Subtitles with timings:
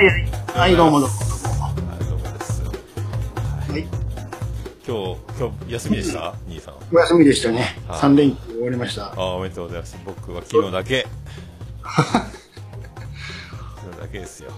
[0.00, 1.14] はい、はい、どうもどうも。
[1.14, 2.62] はい、どうもです。
[2.62, 2.72] は
[3.76, 3.80] い、
[4.86, 6.34] 今日、今日休みでした？
[6.48, 6.74] 兄さん。
[6.90, 7.76] お休みでしたね。
[7.86, 9.12] はい三連休終わりました。
[9.14, 9.98] あおめでとうございます。
[10.06, 11.06] 僕は昨日だけ。
[11.84, 12.18] 昨
[13.92, 14.50] 日だけですよ。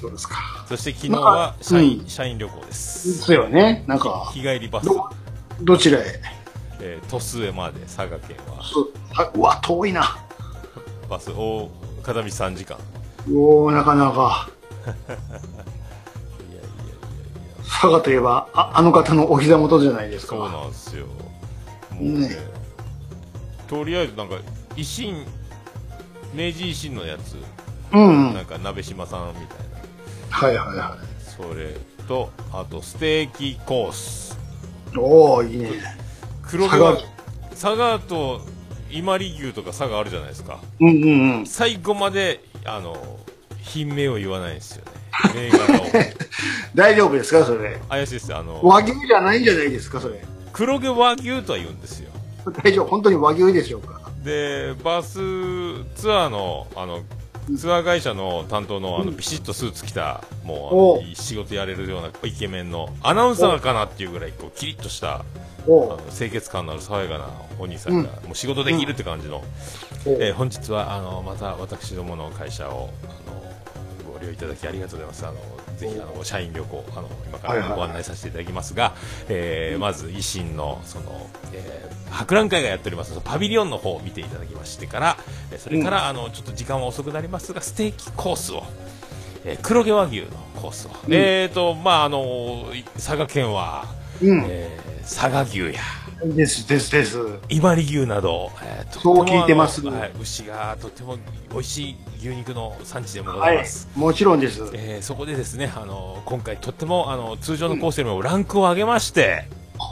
[0.00, 0.36] そうですか。
[0.68, 2.66] そして昨日は社員、うん社員旅行で。
[2.66, 3.82] ですすよね。
[3.88, 5.10] なんか、日帰りバス、ど、
[5.62, 6.22] どちらへ？
[6.78, 8.88] えー、鳥栖へまで佐賀県はそ
[9.34, 10.16] うわ、遠いな。
[11.10, 11.70] バスを
[12.04, 12.76] 片道3時間。
[13.28, 14.48] おー、なかなか。
[17.64, 20.36] 佐賀といえば、ああの方のお膝元じゃないですか。
[20.36, 21.06] そうなんですよ。
[21.90, 22.36] もうね、ね
[23.68, 24.36] とりあえずなんか
[24.76, 25.14] 維新
[26.32, 27.36] 明治維新のやつ、
[27.92, 28.34] うん、うん。
[28.34, 29.76] なんか鍋島さんみたいな。
[30.30, 31.76] はいはいはそれ
[32.06, 34.38] とあとステーキコース
[34.94, 34.98] い。
[34.98, 35.70] おー、いいね。
[36.42, 36.96] 黒毛は
[37.50, 38.40] 佐佐賀と
[38.90, 41.46] 伊万里牛とか佐賀あるじゃないですかうんうんうん。
[41.46, 43.18] 最後まであの
[43.66, 44.90] 品名を言わないんですよね。
[45.34, 45.86] 銘柄を。
[46.74, 47.78] 大丈夫ですか、それ？
[47.88, 48.38] 怪しいですよ。
[48.38, 50.22] あの和牛じゃないんじゃないですか、それ？
[50.52, 52.10] 黒毛和牛とは言うんですよ。
[52.62, 54.00] 大丈夫、本当に和牛でしょうか？
[54.24, 55.14] でバス
[55.94, 57.00] ツアーのあの
[57.56, 60.96] ツアー会社の担当のあのビシッとスーツ着たもうあお。
[61.02, 65.22] の仕事やれるようなイケメンのアナウンサーかなっていうぐらいこうキリッとしたあ
[65.68, 67.26] おの清潔感のある爽やかな
[67.60, 72.90] お兄さんが、もう仕事できるって感じの、ーえー本日はあのまた私どもの会社を
[74.16, 75.26] ご利用いただきありがとうございます。
[75.26, 75.36] あの
[75.76, 78.94] ぜひあの社員旅行あの今からご案内させていただきますが、
[79.28, 83.20] えーまず維新のその、えー博覧会がやっております。
[83.22, 85.16] パビリオンの方を見ていただきましてから
[85.52, 88.62] えーそれから、あのちょっと時間は遅くなりますがステーキコースを
[89.44, 93.84] えー黒毛和牛のコースを、えーとまああのい佐賀県は、
[94.22, 94.44] うん。
[94.48, 95.74] えー佐賀牛や
[96.24, 97.18] ですですです。
[97.50, 101.18] 伊万里牛など、えーとそう聞いてますはい、牛がとても
[101.52, 103.86] 美味しい牛肉の産地でもござはいいます、。
[103.94, 104.62] もちろんです。
[104.72, 109.44] えーそこでですねあの今回とってもあの通常のコースよりもランクを上げまして、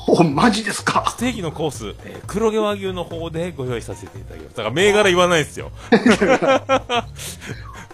[0.09, 1.05] お、マジですか？
[1.11, 5.71] ステーキのコース、えー黒毛和牛の方でご用意させていただきますだから銘柄言わないですよ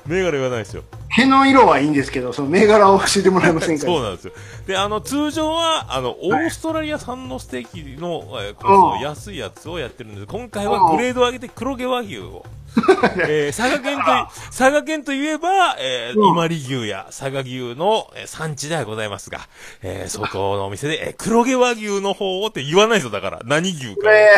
[0.07, 0.85] 銘柄言わないですよ
[1.15, 4.33] 毛の色はいいんですけど、その銘柄を教えてもらえませんかそうなんですよ。
[4.67, 10.27] で、あの、通常は、あの、オーストラリア産のステーキの、えーコースうんの安いやつをやってるんです。
[10.27, 12.45] 今回はグレードを上げて黒毛和牛を。
[13.29, 19.41] えー佐賀県とい、佐賀県といえば、えー万里牛や佐賀牛の、えー産地ではございますが、
[19.83, 23.41] えーそこのお店で、えー黒毛和牛の方をって言わないですよ、だから。
[23.45, 23.95] 何牛か。
[24.01, 24.29] それ、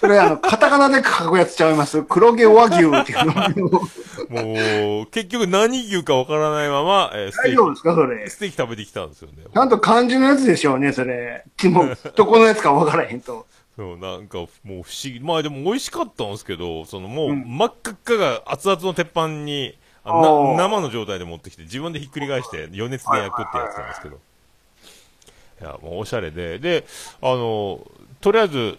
[0.00, 3.26] それあの、 カタカナで書くやつちゃいます黒毛和牛っていう
[3.56, 3.80] の。
[4.30, 7.94] もう、結局何牛かわからないまま、えーステー大丈夫ですか？
[7.94, 8.30] それキ、。
[8.30, 9.34] ステーキ食べてきたんですよね。
[9.52, 11.44] ちゃんと漢字のやつでしょうね、それ。
[11.64, 13.46] もう、どこのやつかわからへんと。
[13.82, 15.18] そう、なんか、もう不思議。
[15.18, 24.20] まあでも美味しかったんですけど、そのもう、うん真っ赤っかが熱々の鉄板に、生の状態で持ってきて、自分でひっくり返して余熱で焼くってやつなんですけど。
[25.60, 26.60] いや、もうおしゃれで。
[26.60, 26.84] で、
[27.20, 27.80] あの、
[28.20, 28.78] とりあえず、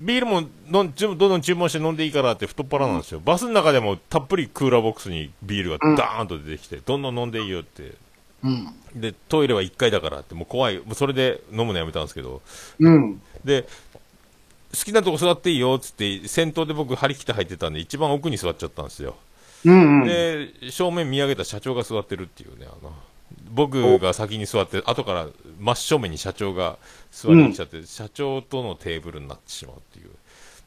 [0.00, 3.20] ビールもどんどんどん注文して飲んでいいからって太っ腹なんですよ。
[3.24, 7.92] バスの中でもたっぷりクーラーボックスにビールがダーンと出てきて、どんどん飲んでいいよって。
[8.42, 8.74] うん。
[8.94, 10.78] で、トイレは1回だからって、もう怖い。
[10.78, 12.42] もうそれで飲むのやめたんですけど。
[12.80, 13.22] うん。
[13.44, 13.91] で、好
[14.72, 19.16] きなとこ座っていいよっつって、先頭で僕張り切って入ってたんで、一番奥に座っちゃったんですよ。
[19.64, 20.06] うんうん。
[20.06, 22.92] で、正面見上げた社長が座ってるっていうね、あの、
[23.50, 25.26] 僕が先に座って、後から
[25.58, 26.78] 真正面に社長が
[27.10, 30.10] 座りに来ちゃって、社長とのテーブルになってしまうっていう。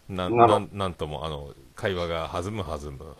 [0.08, 3.16] なん、ななんなんとも、あの、会話が弾む弾む。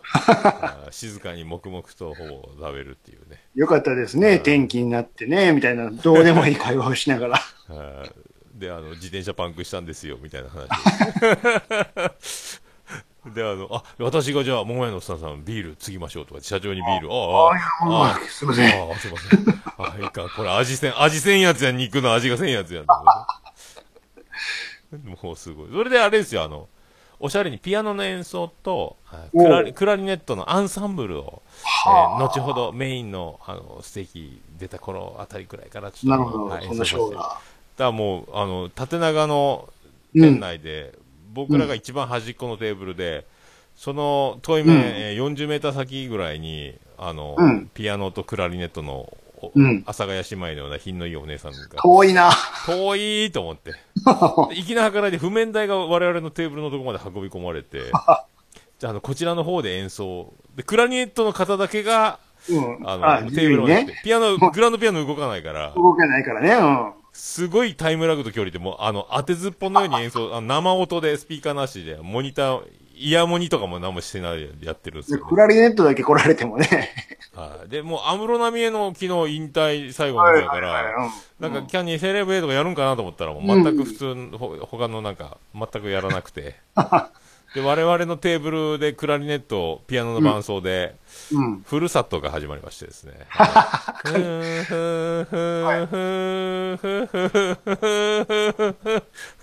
[0.90, 3.42] 静かに黙々とほぼ食べるっていうね。
[3.54, 4.38] よかったですね。
[4.38, 7.40] 天気になってね、みたいな、どうでもいい会話をしながら。
[8.58, 10.68] で、あの、自転車パンクしたんですよ、みたいな話。
[13.34, 17.52] で、あの、あ、私がじゃあ、桃屋のおっさんさん、ビール継ぎましょうとか、社長にビール、ああ、あ
[18.12, 18.68] あ、あすいません。
[18.70, 19.44] ああ、すいません。
[19.78, 22.86] ああ、いいか、これ味せん、味せんやつやん、肉の味がせんやつやん。
[25.22, 25.70] もうすごい。
[25.70, 26.68] それであれですよ、あの、
[27.18, 31.42] おしゃれにピアノの演奏と、はいクラリクラリネットのアンサンブルを、
[31.86, 36.44] えー後ほどメインの、あの、ステーキ出た頃あたりくらいからちょっと。
[36.46, 36.66] はい。
[36.66, 37.40] 演奏させてだ
[37.76, 39.68] からもう、あの、縦長の
[40.14, 40.94] うん店内で、
[41.34, 43.26] 僕らが一番端っこのテーブルで、
[43.76, 49.12] その遠い面、うんえー40メーター先ぐらいに、あの、うんピアノとクラリネットの、
[49.42, 52.30] おうん阿佐ヶ谷姉妹のような品のいいお姉さんが、遠いな。
[52.64, 52.96] 遠
[53.26, 53.72] いと思って。
[54.54, 57.80] で粋な計らいで譜面台が我々のテーブルのところまで運び込まれて、
[58.78, 60.32] じゃあ、あの、こちらの方で演奏。
[60.54, 62.18] で、クラリネットの方だけが、
[62.48, 62.88] うん。
[62.88, 63.86] あの、あ、テ自ーブルをね。
[64.04, 66.52] ピアノ、グランドピアノ動かないから、動けないからね。
[66.54, 66.92] うん。
[67.16, 72.62] すごいタイムラグと距離でもう、あの、当てずっぽのように演奏、あの生音でスピーカーなしで、モニター
[72.94, 75.24] イヤモニとかも何もしてないでやってるんですよ、ね。
[75.26, 76.94] クラリネットだけ来られてもね。
[77.34, 77.68] はい。
[77.70, 86.54] で、もう、安室奈美恵の昨日引退最後の日だから、うんなんかキャニーセレブエとかやるんかなと思ったら、もう全く普通の、ほ他のなんか、全くやらなくて。
[87.54, 90.94] で、我々のテーブルでクラリネット、ピアノの伴奏で、
[91.32, 93.14] うん、ふるさとが始まりましてですね。
[94.04, 95.96] ふんふんふんふ
[96.76, 98.76] んふんふん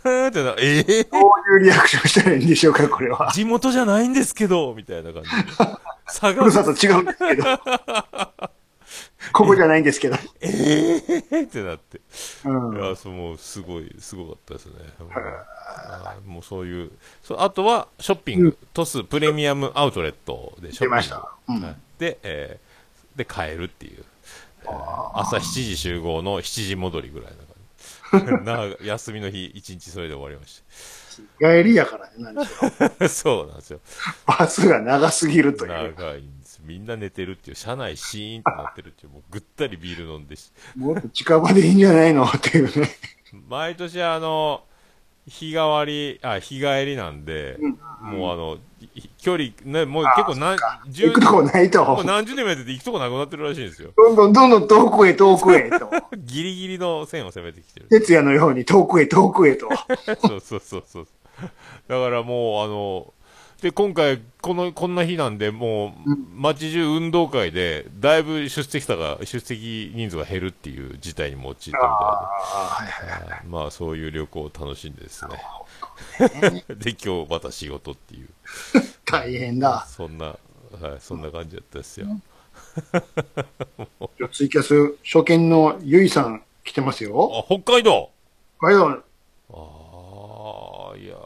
[0.04, 1.22] ふんってな、えぇ、どう
[1.54, 3.32] いうリアクションしたらいいんでしょうか、これは。
[3.34, 5.30] 地元じゃないんですけど、みたいな感じ。
[6.36, 7.44] ふるさと違うんですけど。
[9.32, 10.18] ここじゃないんですけど。
[10.42, 12.02] えーってなって。
[12.46, 12.76] うん。
[12.76, 14.74] いや、そう、もう、すごい、すごかったですね。
[15.00, 16.92] もうあーもうそういう、
[17.24, 20.90] そうあとは、ショッピング、トスプレミアムアウトレットでショッピング。
[20.90, 24.04] 出ましたうんはいで、えーで、帰るっていう。
[24.64, 27.48] えー朝7時集合の7時戻りぐらいな感
[28.38, 28.46] じ。
[28.82, 30.64] な休みの日、1日それで終わりまし
[31.40, 32.72] 帰りやからね、何しろ。
[32.72, 32.90] た。
[33.10, 33.80] そうなんですよ。
[34.26, 35.96] バスが長すぎるという。
[35.96, 36.43] 長いん。
[36.64, 42.24] みんな寝てるっていう、車内シーンってなってるっていう、もうぐったりビール飲んでし、もっと近場でいいんじゃないの？
[42.26, 42.90] っていうね。
[43.50, 44.64] 毎年あの、
[45.28, 47.58] 日替わり、あ、日帰りなんで、
[48.02, 48.58] もうあの、
[48.96, 50.58] い距離、ね、もう結構何、
[50.90, 51.86] 十行くとこないと。
[51.86, 53.92] もう何十年もやってて行くとこなくなってるらしいんですよ。
[53.96, 55.90] どんどんどんどん遠くへ遠くへと。
[56.18, 57.88] ギリギリの線を攻めてきてる。
[57.88, 59.70] 徹夜のように遠くへ遠くへと。
[60.28, 61.08] そうそうそうそう。
[61.88, 63.14] だからもうあの、
[63.64, 73.48] で、今回、この、こんな日なんで、もう、街中運動会で、だいぶ出席者が、出席人数が減るっていう事態にも陥ったみたいで。
[73.48, 76.66] まあそういう旅行を楽しんでですね。
[76.76, 78.28] で、今日また仕事っていう、
[79.10, 79.86] 大変だ。
[79.88, 80.38] そんな、はい、
[81.00, 82.08] そんな感じだったですよ。
[82.92, 87.46] じゃあツイキャス、初見のゆいさん来てますよ。
[87.50, 88.12] あ、北海道
[88.58, 89.04] これはああ、いや。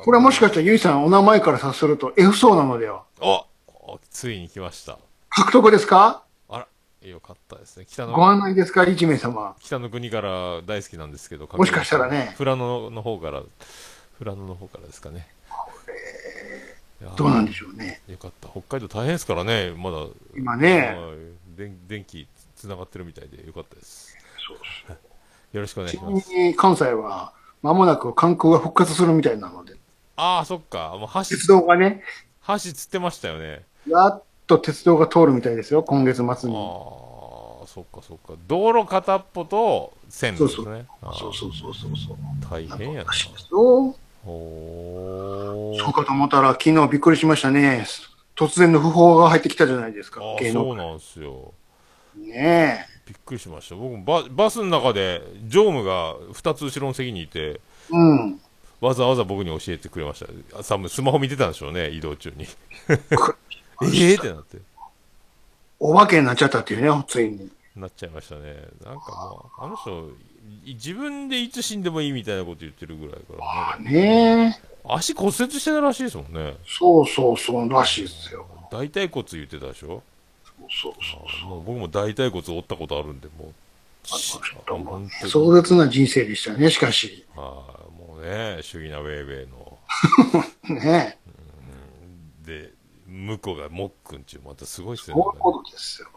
[0.07, 3.03] これはもしかしたらゆいさんお名前から察すると F 層なのでは？
[3.19, 4.97] ああついに来ました。
[5.27, 6.23] 獲得ですか？
[6.47, 7.85] あら、よかったですね。
[7.85, 8.85] 北ごの、案内ですか？
[8.85, 9.53] 一名様。
[9.59, 13.41] 北の国から大好きなんですけど、もしかしたらね富良野の方から、
[14.17, 15.27] 富良野の方からですかね。
[17.17, 17.99] どうなんでしょうね。
[18.07, 18.47] よかった。
[18.47, 20.05] 北海道大変ですからね、まだ。
[20.37, 20.95] 今ね。
[20.95, 24.15] はい電電気つながってるみたいでよかったです。
[24.47, 24.97] そう
[25.51, 26.33] よろしくお願いします。
[26.33, 29.75] に関西は間もなく観光が復活するみたいなので、
[30.17, 30.95] ああ、そっか。
[30.99, 32.03] もう橋、鉄道がね、
[32.47, 33.63] 橋つってましたよね。
[33.87, 36.47] やっと鉄道が通るみたいですよ、今月末ああ、に。
[36.47, 38.33] そっかそっか。
[38.47, 40.85] 道路片っぽと線路ですね。
[41.19, 42.17] そうそうそうそうそう。
[42.49, 43.13] 大変やなら。
[43.13, 43.95] しいですよ。
[44.25, 47.85] おーそうかと思ったら昨日びっくりしましたね。
[48.35, 51.53] 突然の訃報が入ってきたじゃないですかあ、あ、芸能そうなんですよ。
[52.15, 53.75] ねびっくりしました。
[53.75, 57.59] 僕もババスの中で、常務が2つ後ろの席にいて、え。
[57.91, 58.41] うん。
[58.79, 60.59] わざわざ僕に教えてくれました。
[60.59, 62.45] あ多分スマホ見てたんでしょうね、移動中に。
[63.93, 64.57] ええってなって。
[65.79, 67.49] お化けになっちゃったっていうね、ついに。
[67.75, 68.55] なっちゃいましたね。
[68.83, 70.09] なんかもう、あの人、
[70.65, 74.67] い自分でいつ死んでもいいみたいなこと言ってるぐらいから、ねえ。
[74.89, 76.55] 足骨折してたらしいですもんね。
[76.65, 78.47] そうそうそうらしいですよ。
[78.71, 80.01] 大腿骨言ってたでしょ？
[80.69, 83.51] そうそうもう僕も大腿骨折ったことあるんで、も
[84.03, 84.41] う、しそう。
[84.83, 87.25] 本当に壮絶な人生でしたね、しかし。
[87.35, 87.76] はい
[88.17, 89.79] ね、主義なウェイウェイの。
[90.81, 91.17] ね
[92.43, 92.45] え。
[92.45, 92.73] で、
[93.05, 95.39] 向こうがもっくんちゅう、またすごいっすよねそういう。
[95.39, 96.07] ことですよ。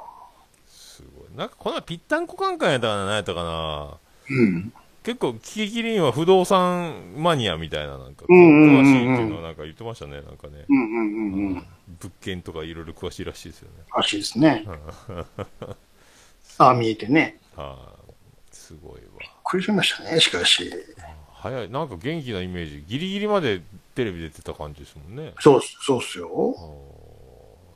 [0.66, 1.36] すごい。
[1.36, 3.98] なんか、この前ぴったんこカンカンやったかな、何やったかな。
[4.28, 4.72] うん。
[5.02, 10.66] 結構、キキキリンは不動産マニアみたいな、なんか、詳しいっていうのはなんか言ってましたね、なんかね。
[10.68, 11.66] うんうんうんうん。
[12.00, 13.84] 物件とかいろいろ詳しいらしいですよね。
[13.96, 14.66] らしいですね。
[16.58, 17.40] ああ、見えてね。
[17.56, 17.96] は
[18.50, 18.98] い、すごいわ。
[19.18, 20.70] びっくりしましたね、しかし。
[21.40, 22.84] 早い、なんか元気なイメージ。
[22.86, 23.62] ギリギリまで
[23.94, 25.32] テレビ出てた感じですもんね。
[25.40, 26.28] そう、そうっすよ。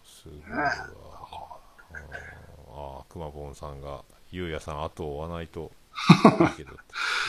[0.05, 0.73] すごいわ。
[2.77, 5.73] ああ、くまぽんさんが、ゆうやさん後を追わないと。
[6.41, 6.73] いいけど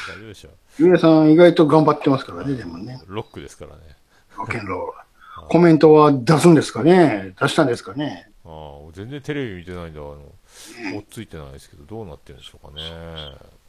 [0.08, 0.50] 大丈夫でしょ。
[0.78, 3.02] ゆうやさん意外と頑張ってますからね、でもね。
[3.08, 3.82] ロックですからね。
[4.38, 5.48] ロケンロール。
[5.48, 10.18] コメントは出すんですかね出したんですかねああ、全然テレビ見てないんで、あの、
[10.96, 12.84] 追っついてないですけど、どうなってるんでしょうかね。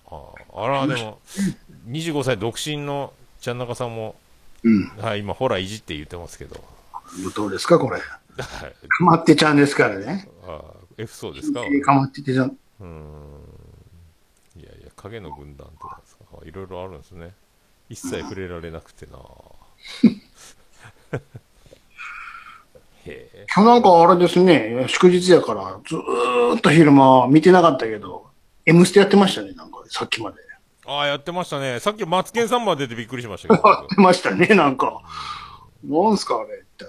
[0.09, 0.23] あ
[0.55, 1.19] ああら、でも、
[1.89, 4.15] 25歳独身のちゃんなかさんも、
[4.63, 4.89] うん。
[4.99, 6.63] はい、今、ほら、いじって言ってますけど、
[7.35, 7.99] どうですか、これ。
[7.99, 8.03] はい、
[8.89, 10.29] かまってちゃんですからね。
[10.47, 11.61] ああ F そうですか？
[11.85, 12.49] かまっててちゃん。
[12.49, 12.91] うーん。
[14.59, 17.33] いやいや、影の軍団ってなんですかいろいろあるんですね。
[17.89, 19.19] 一切触れられなくてな
[23.05, 23.47] へえ。
[23.55, 28.27] 今日なんかあれですね、祝日やから、ずーっと昼間見てなかったけど、
[28.65, 30.39] M ステやってましたね、なんか、さっきまで。
[30.87, 31.81] ああ、やってましたね。
[31.81, 33.69] さっきマツケンサンバ出てびっくりしましたけど。
[33.69, 35.03] やってましたね、なんか。
[35.85, 36.87] なんすか、あれ、一体。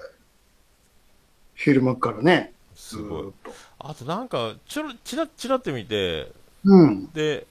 [1.56, 2.54] 昼間からね。
[2.76, 3.34] すごい。
[3.80, 6.32] あとなんか、ちょろ、ちらちらって見て、
[6.64, 7.08] うん。
[7.14, 7.48] で、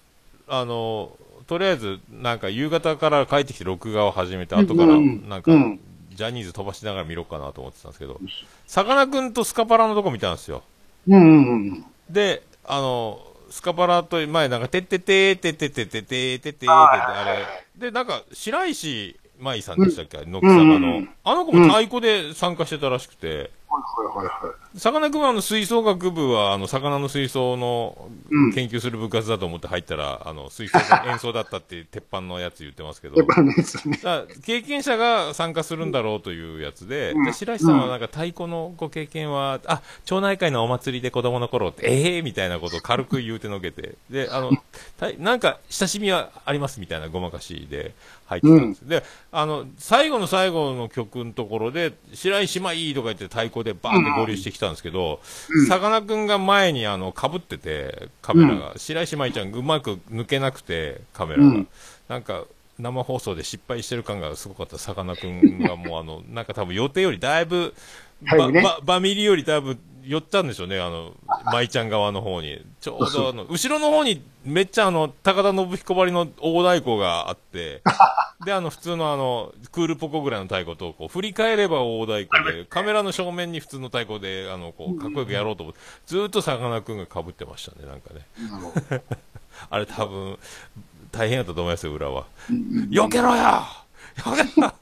[0.49, 1.13] あの、
[1.47, 5.81] とりあえず、なんか夕方から帰ってきて録画を始めて、後から、うんなんか、うん
[6.17, 8.19] ジャニーズ飛ばしながら見ろかなと思ってたんですけど、
[8.67, 10.63] さかなクンとスカパラのとこ見たんですよ。
[11.07, 11.85] うんうんうん。
[12.09, 21.09] で、あの、スカパラと前なんか、てっててーてってててててててあれ、で、なんか、白石舞さんでしたっけ、乃木坂うんうの。
[21.25, 24.66] あの子も太鼓で参加してたらしくて、はいはいはいはい。
[24.77, 28.53] さかなクの吹奏楽部は、あの、魚の水槽のうん。
[28.53, 33.17] 研究する部活だと思って入ったら、あの、吹奏楽演奏だったって鉄板のやつ言ってますけど。
[33.17, 33.55] やっ、ぱね。
[33.55, 33.99] ですね。
[34.45, 37.25] 経験者が参加するんだろうというやつで、うん。
[37.25, 44.51] で白石さんはなんか太鼓のご経験は、あ、町内会のお祭りで子供の頃って、ええー、みたいなことを軽く言うてのけて、で、あの、
[44.99, 47.95] たいなんか親しみはありますみたいなごまかしで
[48.27, 48.89] 入ってたんです。
[48.89, 55.21] で、あの、最後の最後の曲のところで、白石まいいとか言って太鼓でバーンって合流してきたんですけど、
[55.69, 61.49] さかなクンが前にあの、被ってて、カメラが、白石舞ちゃんうまく抜けなくて、カメラが。
[61.49, 61.69] うん。
[62.09, 62.45] なんか、
[62.79, 67.75] 生放送で失敗してる感がすごかった、さかなクンがもうあの、なんか多分予定よりだいぶ、
[68.23, 71.15] ば、ば、バミリよりだいぶ寄ったんでしょうね、あの、
[71.47, 72.65] 舞ちゃん側の方に。
[72.81, 77.83] ちょうどあの、後ろの方にめっちゃあの、高田信彦ばりの大太鼓があって、
[78.47, 89.03] で、あの、普通のあの、クールポコぐらいの太鼓と、こう、振り返れば大太鼓で、カメラの正面に普通の太鼓で、あの、こう、かっこよくやろうと思って、ずーっとさかなクンが被ってましたね、なんかね。
[89.69, 90.39] あれ多分、
[91.11, 92.27] 大変やったと思いますよ、裏は。
[92.49, 93.43] 避けろよ
[94.17, 94.73] 避けろ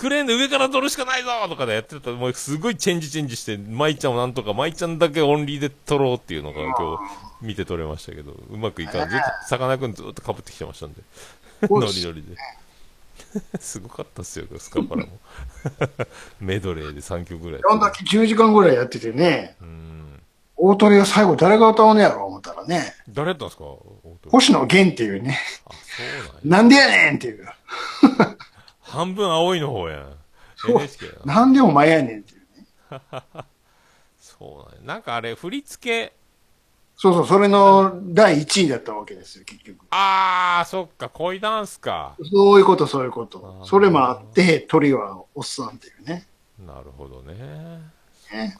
[0.00, 9.10] クレーンで上から取るしかないぞとかでやってたら、もうすごいチェンジチェンジして、舞ちゃんをなんとか、舞ちゃんだけオンリーで取ろうっていうのが今日見て取れましたけど、うまくいかん。
[9.10, 9.16] ず
[9.46, 11.02] さかなクンずっと被ってきてましたんで。
[11.68, 12.34] ノリノリで。
[13.60, 15.18] すごかったっすよ、スカパラも。
[16.40, 20.22] メドレーで3曲ぐらいあんだけ10時間ぐらいやっててね、うん。
[20.56, 23.64] 大鳥が最後誰が歌うのやろ思ったらね、誰やったんですか？
[24.30, 26.40] 星野源っていうね、あ、そうなんや。
[26.44, 27.46] なんでやねんっていう。
[28.90, 30.12] 半分青いの方やん。
[30.56, 31.34] そう NHK やな。
[31.34, 32.66] なんでお前やねんっていうね。
[34.20, 34.94] そうなんや。
[34.94, 36.14] なんかあれ、振り付け、
[37.02, 39.86] そうそう、それの第1位だったわけですよ、結局。
[39.90, 42.14] あー、そっか、恋ダンスか。
[42.30, 43.64] そういうこと、そういうことあ。
[43.64, 46.26] ーそれもあって、鳥はおっさんっていうね。
[46.58, 47.80] なるほどね。
[48.30, 48.58] ね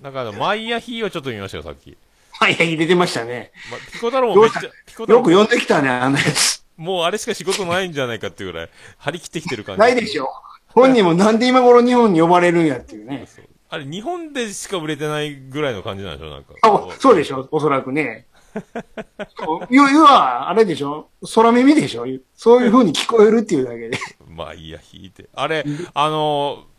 [0.00, 1.98] なんかあの、マイヤヒーをちょっと見ましたよ、さっき。
[2.32, 3.52] はい、入れてましたね。
[3.70, 6.57] ま、ピコ太郎もめっちゃ、ピコ太郎よく読んできたね、あのやつ。
[6.78, 9.80] もうあれしか仕事ないんじゃないかっていうぐらい、張り切ってきてる感じ。
[9.80, 10.28] ないでしょ。
[10.68, 13.24] 本人もなんで今頃日本に呼ばれるんやっていうね。
[13.26, 16.54] そうあれ、日本でしか売れてないぐらいの感じなんでしょなんか。
[16.62, 18.26] あ、そうでしょ、おそらくね。
[19.38, 23.98] そう要要は、あれでしょ空耳でしょそういう風に聞こえるっていうだけで。
[24.26, 25.28] まあいいや、弾いて。
[25.34, 26.78] あれ、あのー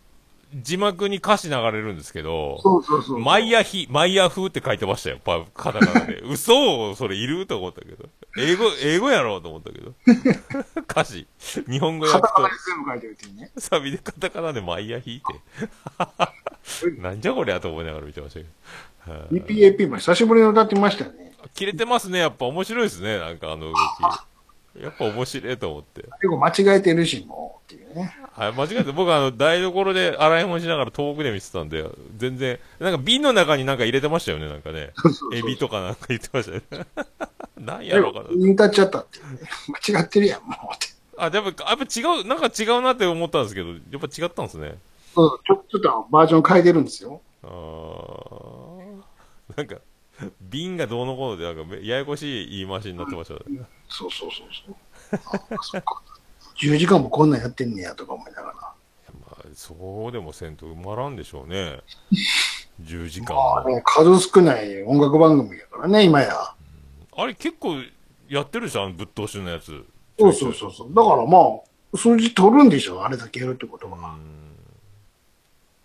[0.54, 3.20] 字幕に歌詞流れるんですけど、そうそうそう。
[3.20, 6.22] マイヤヒ、マイヤ風って書いてましたよ、パカタカナで。
[6.26, 8.06] 嘘それいると思ったけど。
[8.38, 9.94] 英語、英語やろうと思ったけど。
[10.88, 11.28] 歌詞。
[11.68, 13.52] 日本語訳とカタカナで全部書いてるっていうね。
[13.58, 17.02] サビでカタカナでマイヤヒって。
[17.02, 18.50] なんじゃこりゃと思いながら見てましたけど。
[18.52, 21.34] はい EPAP も久しぶりに歌ってましたね。
[21.54, 23.78] 切れてますね、やっぱ面白いですね、なんかあの動き。
[24.82, 26.04] やっぱ面白いと思って。
[26.22, 28.16] 結構間違えてるし、もう、っていうね。
[28.34, 31.86] はい、間違えて、僕はあの、台所で洗い物しながら遠くで見てたんで、
[32.18, 34.92] 全然、なんか瓶の中になんか入れてましたよね、なんかね。
[35.34, 36.88] エビとかなんか言ってましたよね。
[37.60, 38.30] なんやろうかな。
[38.36, 39.40] に歌っちゃったっていうね。
[39.92, 40.88] 間違ってるやん、もうって。
[41.18, 44.78] あ、やっぱ、やっぱ違う、なんか違うなって思ったんですけど、やっぱ違ったんですね。
[45.14, 47.22] そうちょちょっとバージョン変えてるんですよ。
[47.44, 49.76] あーなんか、
[50.42, 53.62] 瓶がどうのこうので、なんかめ、ややこしい言い回しになってましたね。
[53.90, 54.76] そうそうそうそう。
[55.58, 56.02] あそっか。
[56.62, 58.54] 10時間もこんなんやってんねやとか思いながら。
[58.54, 58.74] ま
[59.32, 61.82] あ、そうでもせんと埋まらんでしょうね。
[62.82, 63.70] 10時間まあ、も。
[63.70, 66.54] ね、数少ない音楽番組やからね、今や。
[67.22, 67.76] あれ結構
[68.30, 69.84] やってるでしょあのぶっ通しのやつ。
[70.18, 70.94] そうそうそうそう。
[70.94, 74.18] だからまあ、数字取るんでしょ、あれだけやるってことは。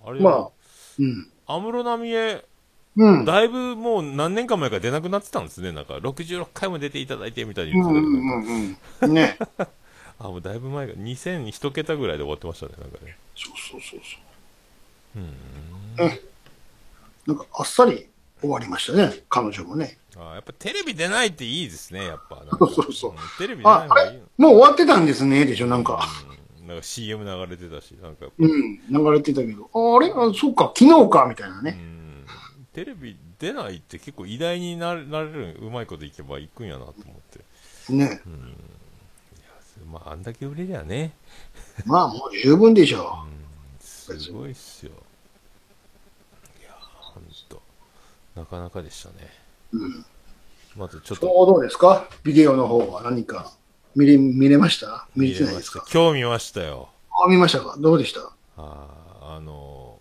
[0.06, 0.50] あれ、まあ、
[0.98, 1.28] うん。
[1.46, 2.44] 安室奈美恵、
[2.96, 3.24] うん。
[3.24, 5.72] だいぶもう何年か前から出なくなってたんですね。
[5.72, 9.14] なんか、66回も出ていただいてみたいにうんう言ってたうんうん。
[9.14, 9.38] ね。
[10.20, 13.16] あ、もうだいぶ前が、2001桁ぐらいで終わってましたね、なんかね。
[13.34, 14.16] そうそうそうそ
[15.16, 15.18] う。
[15.18, 16.06] うん。
[16.06, 16.20] うん。
[17.26, 18.06] なんか、あっさり
[18.44, 19.98] 終わりましたね、彼女もね。
[20.16, 22.44] あやっぱテレビ出ないっていいですね、やっぱ。
[22.58, 24.24] そうそうそうんテレビ出ないあ、方がいいの。
[24.38, 26.06] もう終わってたんですね、でしょ、なんか。
[26.60, 30.12] うん、なんか CM 流れてたし、なんか、うん、流れてたけど、ああれ？
[30.12, 31.76] あ、そっか、昨日か、みたいなね。
[31.78, 32.26] うん。
[32.72, 37.16] テレビ出ないって結構偉大になれる、うまいこといけばいくんやなと思っ
[37.86, 37.92] て。
[37.92, 38.20] ね。
[39.90, 41.12] まあ、あんだけ売れりゃね。
[41.84, 43.24] まあ、もう十分でしょ
[43.80, 44.92] すごいっすよ。
[47.00, 47.62] ほんと。
[48.34, 49.14] なかなかでしたね。
[49.72, 50.04] うん。
[50.76, 52.08] まずちょっとどうですか？
[52.24, 53.52] ビデオの方は何か
[53.94, 55.06] 見れ、見れました？
[55.14, 55.84] 見れてないですか？
[55.92, 56.88] 今日見ましたよ。
[57.24, 57.76] あ、見ましたか？
[57.78, 58.20] どうでした？
[58.56, 59.98] あーあの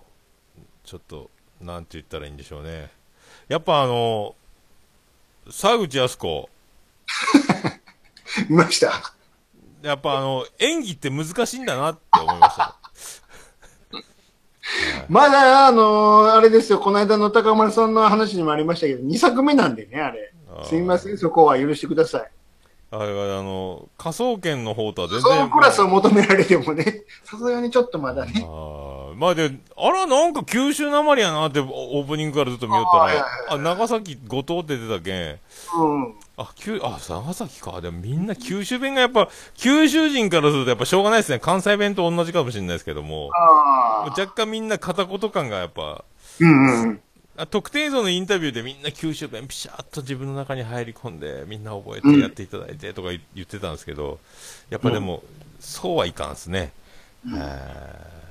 [0.58, 1.30] ーちょっと、
[1.62, 2.92] なんて言ったらいいんでしょうね。
[3.48, 6.50] やっぱあのー沢口靖子、
[8.50, 9.14] 見ました？
[9.84, 12.78] やっぱあの、演技って難しいんだなって思いました。
[15.10, 22.32] まだ、あのーあれですよ、この間の高丸さんの話にもありましたけど、2作目なんでね、あれすみません、そこは許してください。
[22.92, 25.40] あれはあの、科捜研の方とは全そ然。
[25.40, 28.34] のクラスを求められてもね、さすがにちょっとまだね。
[28.46, 36.16] あーまあで、あら、なんか九州なまりやなってオープニングからずっと見よったらあーはいはい、あ、長崎、五島って出たけん、うん。
[36.38, 37.80] あ、九、あ、長崎か。
[37.80, 41.40] でもみんな九州弁がやっぱ、九州人からするとやっぱしょうがないですね。
[41.40, 44.10] 関西弁と同じかもしれないですけども、ああ。
[44.10, 46.04] 若干みんな片言感がやっぱ、
[46.40, 47.02] うんうん。
[47.36, 54.20] あ特定像のインタビューでみんな九州弁ピシャッと自分の中に入り込んで、みんな覚えてやっていただいてとか言言ってたんですけど、
[54.70, 55.24] やっぱでも、
[55.60, 56.72] そうはいかんですね。
[57.36, 58.23] え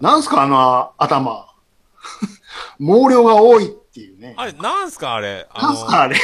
[0.00, 1.46] なんすか、あの頭。
[2.78, 4.40] 毛量が多いっていうねー。
[4.40, 5.46] あれ、なんすかあれ？
[5.50, 6.16] あなんすか、あれ？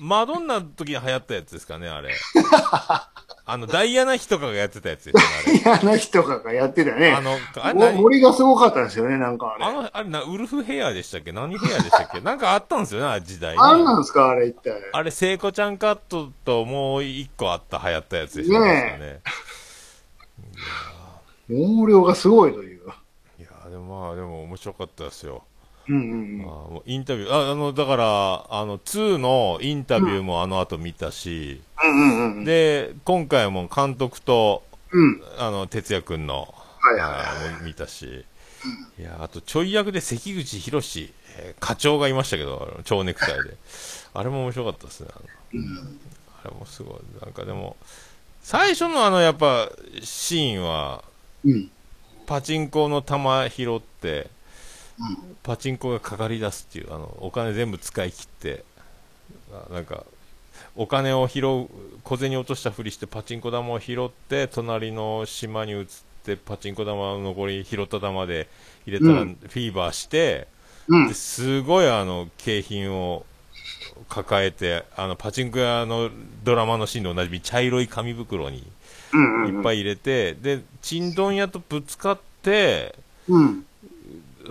[0.00, 2.14] マドンナの時に流行ったやつですかね、あれ。
[3.48, 7.12] あの、ダイアナ妃とかがやってたやつですよね、嫌な人とかがやってたね。
[7.12, 9.64] あの、あれ森がすごかったですよね、なんかあれ。
[9.64, 11.32] あの、あれな、ウルフヘアでしたっけ？
[11.32, 12.20] 何ヘアでしたっけ？
[12.20, 13.60] なんかあったんですよね、時代に。
[13.60, 14.72] あんなんすか、あれ一体。
[14.92, 18.66] あれ、聖子ちゃんカットともう一個あった、流行ったやつでしたね
[18.98, 19.20] ね。
[21.48, 21.54] 毛
[21.88, 22.75] 量がすごいという。
[23.76, 25.42] でもまあ、でも面白かったですよ。
[25.88, 31.90] うんうんあもうインタビュー、ああの、だから、あの、2のインタビューもあの後見たし、うん。
[31.90, 32.44] うんうんうん。
[32.44, 35.22] で、今回も監督と、うん。
[35.38, 37.10] あの、哲也くんの、はいはい
[37.52, 38.24] はい見たし、
[38.98, 40.78] いや、あと、ちょい役で関口博、
[41.38, 43.56] えー課長がいましたけど、蝶ネクタイで。
[44.14, 45.08] あれも面白かったですね。
[45.12, 45.20] あ
[45.54, 45.82] の
[46.44, 47.00] あれもすごい。
[47.22, 47.76] なんかでも、
[48.42, 49.70] 最初のあの、やっぱ、
[50.02, 51.04] シーンは、
[51.44, 51.70] うん。
[52.26, 54.28] パチンコの玉拾って、
[55.42, 58.64] パチンコがかかり出すっていう、あの、お金全部使い切って、
[59.52, 60.04] あなんか、
[60.74, 61.68] お金を拾う、
[62.02, 65.86] 小銭落としたふりしてパチンコ玉を拾って、隣の島に移っ
[66.24, 68.48] て、パチンコ玉の残り拾った玉で
[68.86, 70.48] 入れたら、うんフィーバーして、
[70.88, 73.24] うんですごいあの、景品を
[74.08, 76.10] 抱えて、あの、パチンコ屋の
[76.44, 78.75] ドラマのシーンと同じみ茶色い紙袋にうんうん。
[79.48, 82.94] いっぱい入れて、で、チンドン屋とぶつかって、
[83.28, 83.66] うん。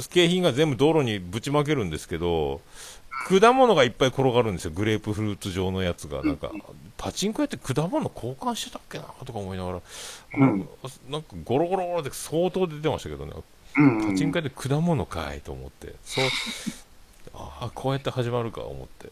[0.09, 2.59] 景品が全部道路にぶちまけるんですけど、
[3.29, 6.21] 果物がいっぱい転がるんですよ、グレープフルーツ状のやつが。
[6.21, 6.51] なんか、
[6.97, 9.05] パチンコ屋って果物交換してたっけな？
[9.25, 9.81] とか思いながら、
[10.37, 10.67] うん。
[11.09, 13.33] なんかゴロゴロゴロって相当出てましたけどね、
[13.77, 14.07] うん。
[14.11, 16.25] パチンコ屋で果物かいと思って、そう、
[17.33, 19.09] ああ、こうやって始まるか思って、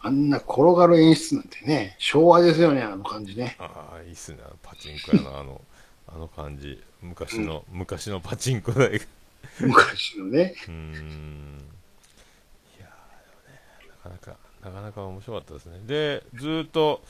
[0.00, 3.56] あんな転がる演出なんてね、昭和ですよね、あの感じね。
[3.58, 5.60] ああ、いいっすね、パチンコ屋のあの、
[6.06, 9.04] あの感じ、昔の、昔のパチンコ台が。
[9.60, 10.54] 昔のね。
[10.68, 11.58] うーん
[12.78, 15.80] いやーでもね、なかなか、なかなか面白かったですね。
[15.86, 17.02] で、ずーっと、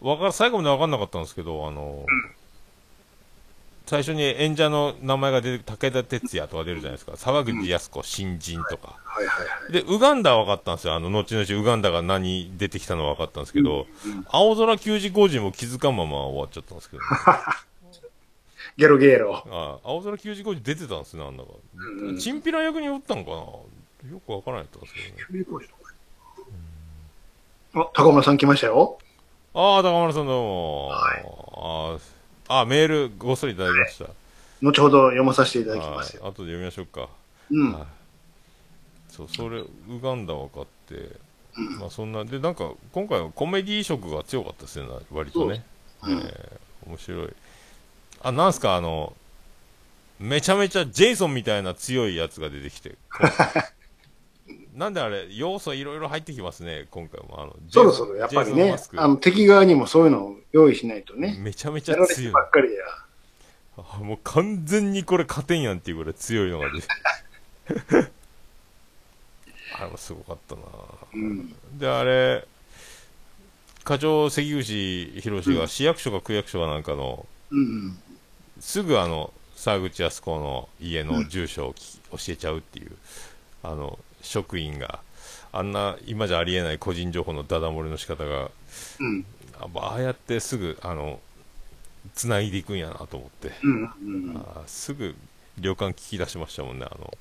[0.00, 2.04] わか最後まで分かんなかったんですけど、あの、
[3.86, 7.12] 最初に演者の名前が出て、武田鉄矢とか出るじゃないですか。
[7.16, 8.96] 沢口靖子、新人とか。
[9.04, 9.72] はいはいはい。
[9.72, 10.94] で、ウガンダは分かったんですよ。
[10.94, 13.86] あの、後々ウガンダが何出てきたのは分かったんですけど、
[14.28, 17.02] 青空球児工事も気づかんまま終わっちゃったんですけど、
[18.76, 19.36] ゲロゲロ。
[19.48, 22.18] ああ青空球児工事出てたんですね、あんなが。
[22.18, 23.66] チンピラ役におったんかなよ
[24.26, 25.00] く分からないったんですけ
[25.32, 25.56] どね。
[27.74, 28.98] あ、高村さん来ましたよ。
[29.54, 30.90] ああ、高丸さんどうも。
[30.92, 32.15] ああ、
[32.48, 34.10] あメールごっそりいただきました。
[34.60, 36.22] 後ほど読まさせていただきはい、ますよ。
[36.22, 37.08] 後で読みましょうか。
[37.50, 37.72] うん。
[37.72, 37.88] はい。
[39.08, 41.16] そう、それ、ウガンダ分かって、
[41.78, 45.64] まあそんな、で、なんか、今回はコメディ色が強かったですね、割とね。
[46.02, 47.34] うんえー面白い。
[48.22, 49.16] あ、なんすか、あの、
[50.18, 52.96] めちゃめちゃジェイソンみたいな強いやつが出てきて。
[54.76, 57.40] なんであれ、要素いろいろ入ってきますね、今回も。
[57.40, 61.34] あのそろそろやっぱりねあの敵側にもそういうのを用意しないとね。
[61.38, 62.08] めちゃめちゃ強い。
[62.08, 62.82] てばっかりや。
[63.78, 66.88] あもう完全にこれ勝てんやんっていうぐらい強いのが出て
[69.78, 70.62] あれもすごかったな
[71.14, 71.54] うん。
[71.74, 72.46] であれ
[73.84, 77.98] 課長関口宏が市役所か区役所かなんかの、うん。
[78.60, 82.92] すぐあの沢口靖子の家の住所を聞き教えちゃうっていう
[83.62, 85.00] あの職員が
[85.52, 88.50] あんな今じゃありえない個人情報のダダ漏れの仕方が
[89.00, 89.24] うん。
[89.58, 91.18] あああやってすぐあの
[92.14, 93.82] 繋いでいくんやなと思ってうん。
[93.82, 94.36] うん。
[94.36, 95.14] あーすぐ
[95.58, 97.16] 旅館聞き出しましたもんね、あの、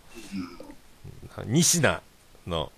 [1.46, 2.02] 西名
[2.48, 2.70] の、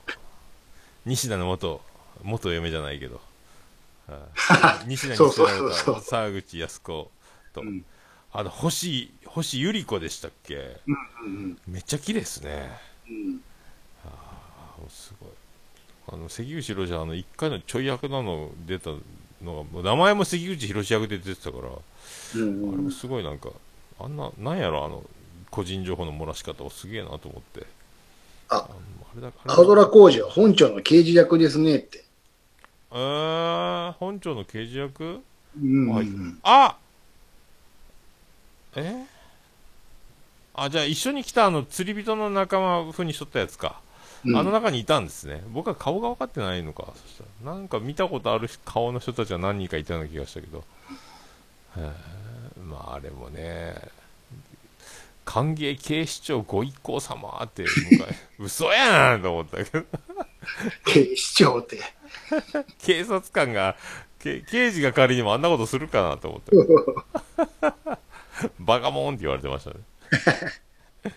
[1.06, 1.82] 西名の元、
[2.22, 3.20] 元嫁じゃないけど、
[4.08, 7.12] あ 西名に捨てられた沢口靖子
[7.54, 7.84] と、うん
[8.34, 10.78] あの、星、星ゆり子でしたっけ？
[10.88, 12.70] うんめっちゃ綺麗ですね。
[13.10, 13.42] うん。
[16.10, 18.91] あの、関口宏はあの、一回のちょい役なの出た
[19.43, 21.70] のが、名前も関口宏役で出てたから、
[22.36, 23.50] うんあれもすごいなんか、
[24.00, 25.04] あんな、なんやろ、あの、
[25.50, 27.65] 個人情報の漏らし方をすげえなと思って。
[28.50, 28.67] あ
[29.46, 32.06] 青空工事は本庁の刑事役ですねって。
[32.91, 35.22] えー、本庁の刑事役？
[35.62, 36.08] うんはい
[36.43, 36.78] あ
[38.76, 39.06] え？
[40.54, 43.82] あ、じゃあ一緒に来たあの釣り人の仲間風にしとったやつか。
[44.28, 45.44] うんあの中にいたんですね。
[45.50, 46.88] 僕は顔が分かってないのか。
[46.96, 47.54] そしたら。
[47.54, 50.63] なんか見たことある顔の人たちは何人かいたような気がしたけど。
[52.63, 53.76] まああれもね、
[55.26, 57.66] 歓迎警視庁ご一行様って
[58.40, 59.86] 嘘やんと思ったけど。
[60.86, 61.80] 警視庁って。
[62.80, 63.76] 警察官が、
[64.20, 67.98] け刑事が仮にもあんなことするかなと思ったけど。
[68.60, 69.78] バカモンって言われてましたね。
[71.04, 71.13] あれ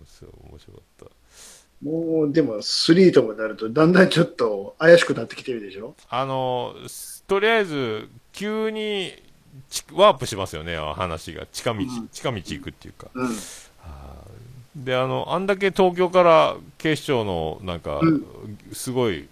[0.00, 1.06] 面白い面白かった。
[1.82, 5.94] もう、でも、3ともなると、だんだんちょっと怪しくなってきてるでしょ？
[6.08, 9.12] あの、すとりあえず、急に
[9.68, 11.46] ちワープしますよね、話が。
[11.52, 13.08] 近道、うん近道行くっていうか。
[13.14, 13.36] うん。
[14.84, 18.26] で、あの、あんだけ東京から警視庁の、なんか、うん
[18.72, 19.28] すごい、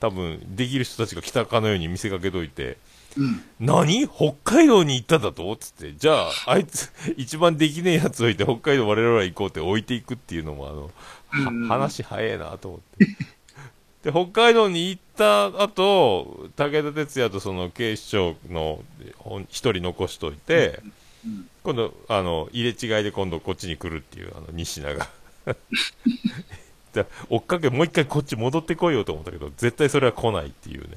[0.00, 2.78] 多分、できる人たちが来たかのように見せかけといて、
[3.16, 3.42] うん。
[3.58, 4.08] 何？
[4.08, 5.56] 北海道に行っただと？
[5.56, 10.90] つって、じゃあ、あいつ、一番できねえやつ置いて、北海道我々は行こうって置いていくっていうのも、あの、
[11.30, 13.06] 話早えなと思って。
[14.10, 18.82] で、北海道に行った後、武田鉄矢とその警視庁の
[19.48, 20.92] 一人残しといて、うん
[21.68, 25.08] 今度、あの、入れ違いで今度こっちに来るっていう、あの、西名が。
[26.94, 30.96] で追っかけもう一回こっち戻ってこいよと思ったけど、絶対それは来ないっていうね。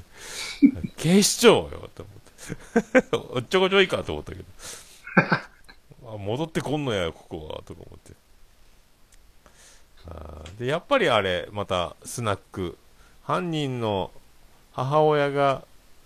[0.96, 3.36] 警視庁よと思って。
[3.36, 4.44] おっちょこちょいかと思ったけど。
[6.14, 8.12] あ戻ってこんのや、ここは、とか思って。
[10.58, 12.76] で、やっぱりあれ、また、スナック。
[13.24, 14.10] 犯人の
[14.72, 15.64] 母親が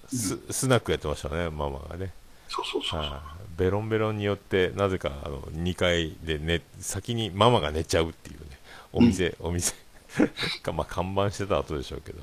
[0.09, 2.13] ス,、スナックやってましたね、ママがね。
[2.49, 3.01] そうそうそう。
[3.01, 8.59] はいベロンベロンによって、なぜかあの2階で寝、先にママが寝ちゃうっていうね、
[8.93, 9.75] お店、お店
[10.63, 12.23] か、まあ、看板してた後でしょうけど、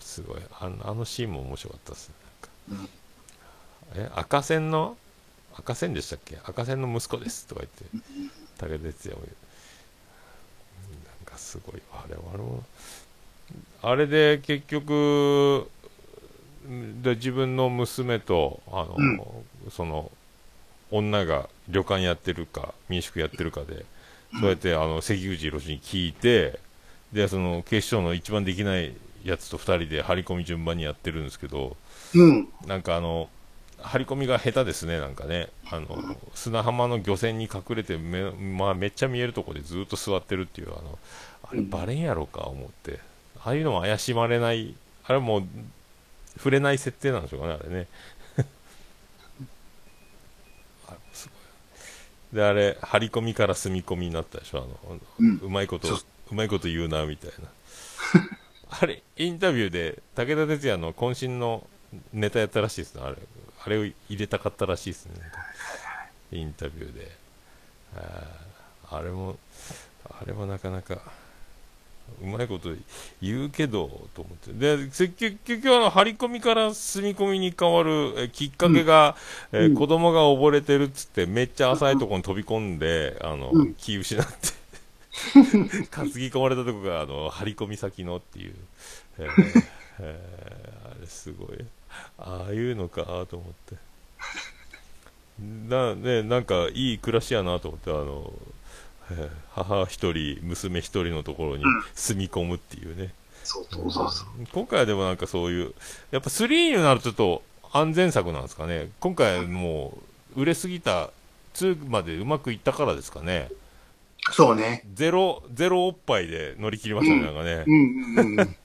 [0.00, 2.14] すごいあの、あのシーンも面白かったですね。
[2.68, 2.90] なんか
[3.94, 4.98] え、赤線の、
[5.56, 6.36] 赤線でしたっけ？
[6.44, 9.36] 赤線の息子ですとか言って、武田鉄矢も言う。
[11.56, 12.62] すごい、あれ、あれも、
[13.82, 15.68] あれで結局、
[17.02, 19.20] で自分の娘とあの、うん。
[19.70, 20.10] その
[20.90, 23.84] 女が旅館やってるか民宿やってるかで、
[24.40, 26.58] そうやってあの関口宏に聞いて
[27.12, 28.92] でその警視庁の一番できない
[29.24, 31.76] やつと2人で張り込み順番にやってるんですけど
[32.14, 32.48] うん。
[32.66, 33.28] なんかあの
[33.80, 40.98] 張り込みが下手ですね、なんかね、あの砂浜の漁船に隠れてめ,、まあ、めっちゃ見えるところでずっと座ってるっていう、あの
[41.50, 43.00] あれ、バレんやろか思って、
[43.42, 45.44] ああいうのも怪しまれない、あれもう
[46.38, 47.86] 触れない設定なんでしょうかね、あれね。
[50.88, 51.34] あれすご
[52.36, 54.60] いで、あれ、張り込みから住み込みになったでしょ、あ
[54.92, 55.98] のうんうまいことそう、
[56.32, 57.48] うまいこと言うな、みたいな。
[58.80, 61.66] あれ、インタビューで、武田鉄矢の渾身の
[62.12, 63.16] ネタやったらしいですね、あれ。
[63.64, 65.14] あれを入れたかったらしいですね、
[66.32, 67.16] インタビューで。
[67.96, 68.46] あー
[68.88, 69.36] あれも、
[70.04, 71.00] あれもなかなか、
[72.22, 72.70] うまいこと
[73.20, 74.52] 言うけど、と思って。
[74.52, 75.08] で、結
[75.44, 79.16] 局、あの、張り込みから住み込みに変わるえきっかけが、
[79.52, 84.32] えーうん子供が溺れてるっつって、めっちゃ浅いところに飛び込んで、あの、うん気失って、
[85.90, 88.54] 担ぎ込まれたとこが、あの、張り込み先のっていう。
[89.18, 89.62] えー
[90.00, 91.58] えーあれすごい。
[92.18, 93.76] ああいうのかと思って。
[95.68, 98.56] な、ね、なんかいい暮らしやなと思って、あの、えー
[99.54, 101.64] 母一人、娘一人のところに
[101.94, 103.12] 住み込むっていうね。
[103.44, 104.26] そうそうそうそう。
[104.52, 105.74] 今回はでもなんかそういう、
[106.10, 107.42] やっぱ3になるとちょっと
[107.72, 108.90] 安全策なんですかね。
[109.00, 109.96] 今回はも
[110.36, 111.10] う、売れすぎた
[111.54, 113.50] 2までうまくいったからですかね。
[114.32, 114.82] そうね。
[114.94, 117.64] ゼロ、ゼロおっぱいで乗り切りましたね、なんかね。
[117.66, 118.56] うんうんうん。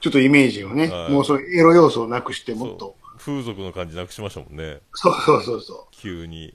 [0.00, 2.96] ちょっとイメージをね、はいもうそうエロ要素をなくしてもっと。
[3.18, 4.78] 風俗の感じなくしましたもんね。
[4.94, 6.54] そうそうそうそ急に。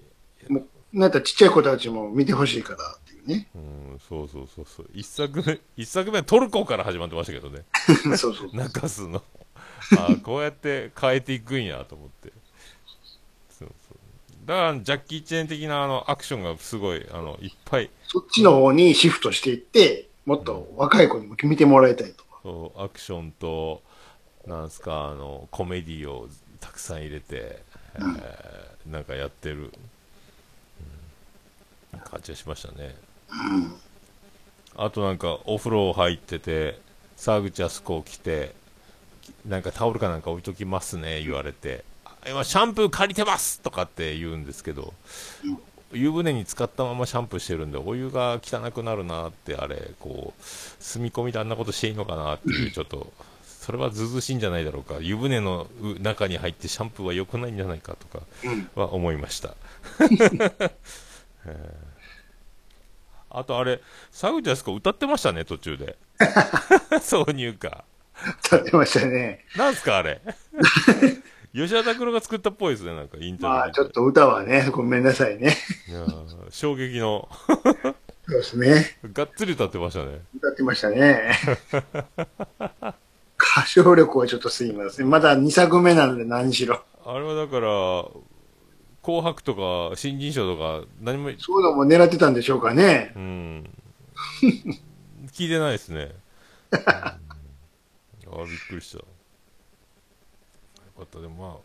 [0.50, 0.54] う。
[0.54, 0.60] も
[0.94, 3.48] う、なんかちっちゃい子たちも見てほしいからいうね。
[3.56, 4.90] うん、そうそうそうそう。
[4.94, 7.64] 一作目、一作目はトルコから始まってましたけどね。
[8.18, 8.56] そうそう。
[8.56, 9.24] 中洲の。
[9.98, 12.32] ああ、こうやって変えていくんやと思って。
[13.50, 14.48] そうそう。
[14.48, 22.24] だから、ジャッキー・チェーン的なあの、アクションがすごい、あの、いっぱい、そっちの方にシフトしていって、もっと若い子にも見てもらいたいと。
[22.44, 23.82] そうアクションと、
[24.46, 26.28] なんすか、あの、コメディを
[26.60, 27.62] たくさん入れて、
[27.96, 29.72] えーなんかやってる、
[31.94, 32.96] うん、感じがしましたね。
[34.76, 36.80] あとなんか、お風呂入ってて、
[37.15, 38.54] 沢口靖子来て、
[39.46, 44.94] なんかタオルかなんか置いときますね、言われて、あ今シャンプー借りてますとかって言うんですけど、
[45.94, 53.12] 湯船に使ったままシャンプーしてるんで、お湯が汚くなるなって、あれ、こう、住み込みであんなことしていいのかなっていう、ちょっと、
[53.44, 58.70] それはずうずうしいんじゃないだろうか、湯船のう中に入ってシャンプーは良くないんじゃないかとかうん。
[58.76, 59.56] は思いました。
[61.46, 61.91] えー
[63.34, 65.98] あとあれ、沢口靖子歌ってましたね、途中で。
[67.02, 67.84] 挿入歌。
[68.46, 69.46] 歌ってましたね。
[69.56, 70.22] なんすか、あれ？
[71.54, 75.58] 吉田拓郎が作ったっぽいですね、なんかインタビューまあ、ちょっと歌はね、ごめんなさいね。
[75.89, 77.96] いやー衝撃の、そう
[78.30, 78.98] ですね。
[79.12, 80.22] がっつり歌ってましたね。
[80.38, 81.38] 歌ってましたね。
[83.38, 85.10] 歌唱力はちょっとすいません。
[85.10, 86.84] まだ2作目なので何しろ。
[87.06, 87.67] あれはだから、
[89.04, 93.14] 紅白とか新人賞とか何も、そういうのも狙ってたんでしょうかね。
[93.16, 93.70] うん。
[95.34, 96.12] 聞いてないですね。
[96.72, 97.32] うん
[98.34, 99.00] あびっくりした。
[99.00, 99.06] よ
[100.98, 101.64] かった、でも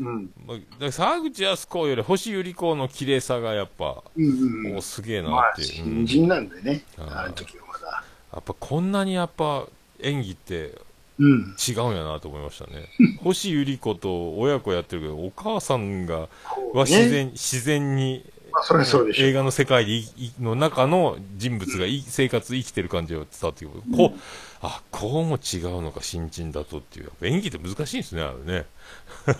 [0.00, 0.30] うん。
[0.46, 4.82] まあ、まあ、だから沢口靖子より星百合子の綺麗さがやっぱ、うんうん。
[4.82, 5.84] すげえまあ、なっていう。
[5.84, 6.84] うん新人なんでね。
[6.96, 8.04] あの時はまだ。
[8.32, 9.66] やっぱこんなにやっぱ
[10.00, 10.78] 演技って
[11.18, 11.56] うん。
[11.56, 12.88] 違うんやなと思いましたね。
[13.22, 16.28] 星百合子と親子やってるけど、お母さんが、
[16.72, 19.28] は自然、自然に、まあ、それはそうでしょう。
[19.28, 23.96] 映画の世界でいいの中の人物がい生活生きてる感じが伝わってくる。
[23.96, 24.18] こう、
[24.62, 27.10] あ、こうも違うのか、新人だとっていう。
[27.22, 28.66] 演技って難しいんですね、あれね。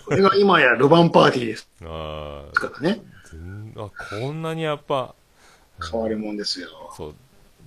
[0.06, 3.02] これが今やルヴァンパーティーです ああ、からね。
[3.30, 5.14] 全あこんなにやっぱ、
[5.90, 6.68] 変わりもんですよ。
[6.96, 7.14] そう、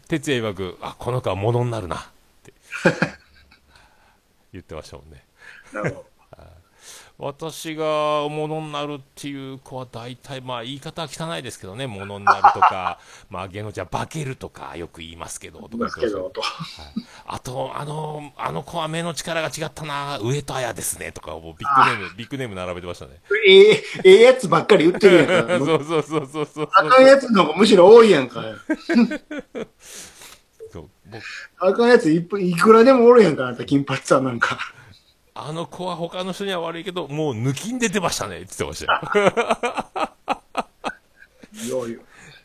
[0.08, 2.00] 哲也曰く、あ、この子はものになるな、っ
[2.44, 2.54] て。
[4.52, 5.26] 言ってましたもんね。
[5.74, 6.10] なるほど。
[7.18, 15.78] 私がものになるっていう子は大体、まあ言い方は汚いですけどね、ものになるとか、 まあ芸能じゃ化けるとかよく言いますけど、と
[16.42, 16.48] か。
[17.26, 23.22] あと、あの、あの子は目の力が違ったな、上戸彩ですね、とか、もうビッグネーム、 ビッグネーム並べてましたね。
[23.46, 25.58] ええ、ええやつばっかり言ってるやんか。
[25.60, 26.70] そうそうそうそうそう。
[26.72, 28.44] あかんやつの方がむしろ多いやんか。
[30.72, 31.24] そう僕
[31.60, 34.58] あかんやついっぱいいくらでもおるやんか、あんた金髪さんなんか。
[35.34, 39.20] あの子は他の人には悪いけど、もう抜きん出てましたね、って言ってました
[41.68, 41.80] よ。
[41.80, 42.00] ようよ。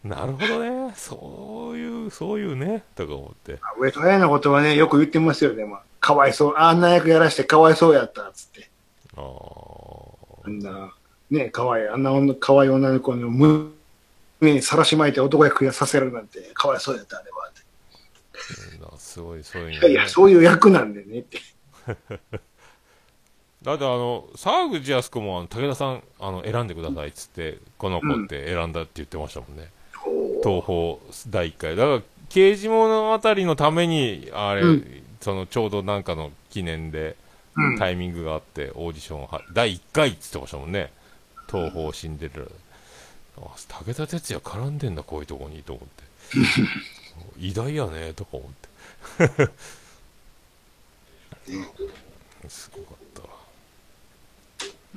[0.05, 0.93] なるほどね。
[0.97, 3.59] そういう、そういうね、とか思って。
[3.79, 5.79] 上戸彩のことはね、よく言ってますよ、でも。
[5.99, 6.55] かわいそう。
[6.57, 8.69] あんな役やらしてかわいそうやった、つって。
[9.17, 9.25] あー
[10.45, 10.93] あんな、
[11.31, 13.71] ね、かわいい、あんな女かわいい女の子の胸
[14.43, 17.23] にさらし巻いて男役やさせるなんて、かわいそうやった、あ
[18.99, 21.39] すごい、そういうの、いやいや、そういう役なんでね、って。
[23.63, 29.71] だってあの、沢口靖子もあの武田さん、あの、選んでくださいっつって、この子って選んだって言ってましたもんね。
[30.43, 30.97] 東宝
[31.29, 31.77] 第1回。
[31.77, 37.17] だから、刑事物語のために、あれ、うんその、ちょうどなんかの記念で、
[37.57, 40.93] うんタイミングがあって、オーディションは、第1回って言ってましたもんね。
[41.47, 42.43] 東宝シンデレラ。
[43.39, 43.51] あ、
[43.85, 46.05] 武田鉄矢絡んでんだ、こういうとこに、と思って。
[47.39, 49.51] 偉大やね、とか思って。
[52.49, 53.23] すごかった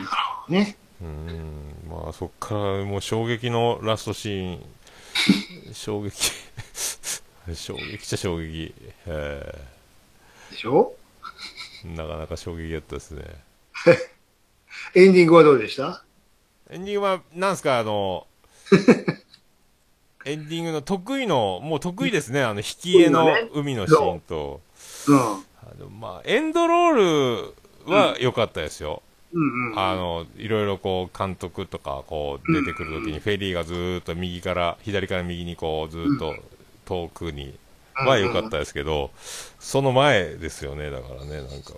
[0.04, 0.46] わ。
[0.50, 0.78] ね。
[1.02, 4.66] うん、まあそっからもう衝撃のラストシーン、
[5.74, 6.32] 衝撃、
[7.54, 8.74] 衝撃っちゃ衝撃、
[9.06, 9.66] え
[10.52, 10.94] でしょ？
[11.86, 13.24] ーなかなか衝撃だったですね。
[14.96, 16.04] エンディングはどうでした？
[16.72, 18.26] エンディングは、なんすか、あの、
[20.28, 24.62] エンディングの得意の、もう得意ですね、あの、引き絵の海のシーンと、
[25.08, 25.18] うん。
[25.18, 25.40] あ
[25.80, 27.54] のまあ、エンドロー
[27.86, 29.02] ルは良かったですよ。
[29.34, 29.80] うんうん。
[29.80, 36.36] あの、いろいろこう、監督とか、こう、出てくるときに、フェリーがずーっと右から、左から右にこう、ずーっと
[36.86, 37.58] 遠くに、
[38.06, 39.12] は良かったですけど、
[39.60, 41.74] その前ですよね、だからね、なんか。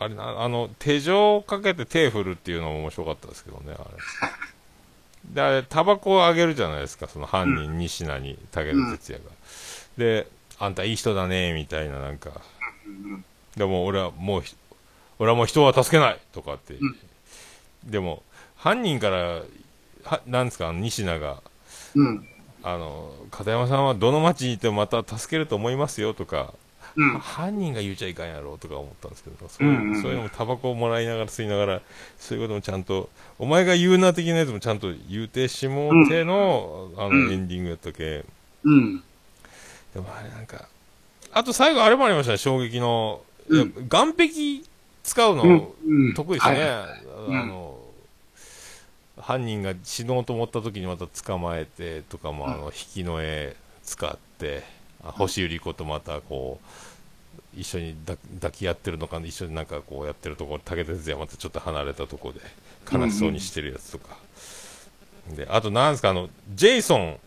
[0.00, 3.78] あれな、あの、手錠をかけて手振るっていうのも面白かったですけどね、あれ。
[5.30, 9.24] で、タバコをあげるじゃないですか、その犯人、西名に、武田鉄矢が。
[9.96, 10.26] で、
[10.58, 12.30] あんたいい人だね、みたいな、なんか。
[13.56, 14.56] でも俺はもうひ、
[15.18, 16.74] 俺はもう人は助けないとかって、
[17.84, 18.22] でも
[18.56, 19.42] 犯人から
[20.04, 21.42] はなんですかあの西名が。
[21.94, 22.28] うん。
[22.62, 26.54] あの片山さんはどの町にいてもまた助けると思いますよとか
[26.98, 27.18] うん。
[27.18, 31.80] 犯人が言うちゃいかんやろとか思ったんですけど、そううんうんいうそういうのもタバコをもらいながら吸いながら、
[32.18, 33.08] そういうこともちゃんと、
[33.38, 37.26] お前が言うな的なやつもちゃんと言うてしもうての、あうん。
[37.28, 38.24] のエンディングやったけ、
[38.64, 39.02] うん。
[39.94, 40.68] でもあれなんか、
[41.32, 43.72] あと最後あれもありましたね、衝撃の、うん。
[43.88, 44.68] 岸壁
[45.04, 45.68] 使うの、うん。
[45.86, 46.14] うん。
[46.14, 46.66] 得意ですね、はい
[47.30, 47.78] あの、
[49.20, 54.64] 犯人が死のうと思った時にまた捕まえてとかも、うんあの引きの絵使って
[55.04, 56.66] あ星百合子とまたこう
[57.56, 62.40] 一緒に抱抱き合ってるのか一緒になんかこうやってるところ武田鉄矢またちょっと離れたところで
[62.92, 64.16] 悲しそうにしてるやつとか、
[65.34, 67.18] であとなんですかあのジェイソン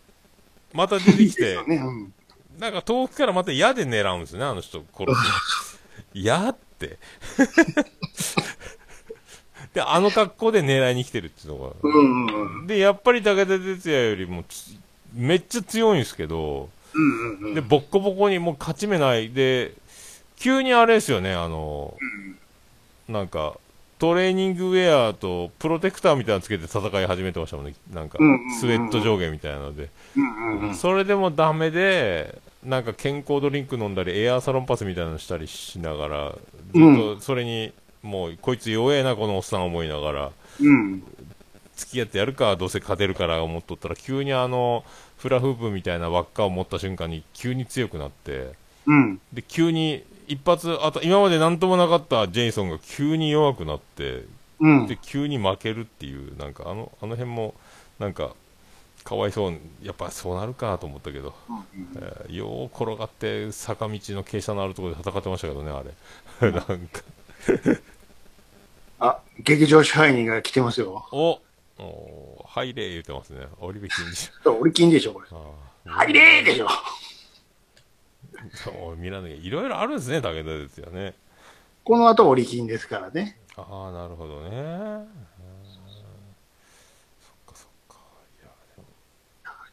[0.74, 2.14] また出てきてね、うん。
[2.60, 5.80] なんか遠くからまた矢で狙うんですねあの人殺す
[6.14, 6.98] 矢って
[9.74, 12.68] であの格好で狙いに来てるっていうのがうんうんうん。
[12.68, 14.76] で、やっぱり武田鉄矢よりもつ
[15.14, 17.54] めっちゃ強いんですけど、うんうんうん。
[17.54, 19.32] で、ボッコボコにもう勝ち目ない。
[19.32, 19.74] で、
[20.42, 21.96] 急にあれですよね、あの、
[23.08, 23.58] なんか、
[24.00, 27.76] トレーニングウェアとプロテクターみたいなのつけて戦い始めてましたもんね。
[27.94, 29.90] なんかうんうんうんう、んスウェット上下みたいなので。
[30.18, 30.76] うんうんうん。
[30.76, 36.38] それでもダメで、なんか健康ドリンク飲んだり、エアーサロンパスみたいなのしたりしながら、ず
[36.80, 41.04] っとそれに、もう、こいつ弱えな、このおっさん思いながら、うん。
[41.76, 44.84] 付き合ってやるか、どうせ勝てるから思っとったら、急にあの、
[45.20, 48.54] フラフープみたいな輪っかを持った瞬間に急に強くなって、
[48.88, 49.22] うん。
[49.32, 54.24] で、急に一発、あと今まで何ともなかったジェイソンが急に弱くなって、
[54.60, 54.88] うん。
[54.88, 57.54] で、急に負けるっていう、なんかあの、あの辺も、
[58.00, 58.36] なんか、
[59.04, 61.34] かわいそう、やっぱそうなるかと思ったけど、
[61.96, 66.52] えーよう転がって坂道の傾斜のあるところで戦ってましたけどね、あれ。
[66.52, 67.02] なんか、
[69.00, 71.08] あ、劇場支配人が来てますよ。
[71.12, 71.40] お
[71.80, 73.48] お入れ言ってますね。
[73.60, 74.30] オリベキンジ。
[74.46, 75.28] 俺金でしょ、これ。
[75.86, 76.68] 入れーでしょ。
[78.54, 81.14] そう見らなきゃいろいろあるんですね、武田ですよね。
[81.84, 83.38] この後、折金ですからね。
[83.56, 84.50] ああ、なるほどね。
[84.50, 85.08] うん
[87.20, 87.98] そっかそっか。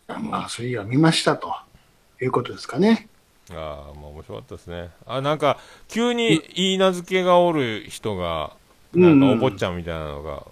[0.09, 1.55] いや、まあ、それ以外見ましたと。
[2.21, 3.09] いうことですかね。
[3.51, 4.91] ああ、まあ面白かったですね。
[5.07, 8.53] あ、なんか、急に言い名付けがおる人が、
[8.93, 10.45] なんかお坊ちゃんみたいなのが、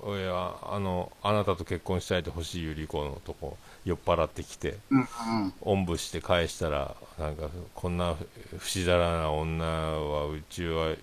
[0.00, 3.58] おや、あの、あなたと結婚したいと星百合子のとこ、
[3.90, 5.52] 酔っ払ってきて、うんうん。
[5.60, 8.16] おんぶして返したら、なんか、こんな
[8.58, 10.94] 不死だらな女は、うちは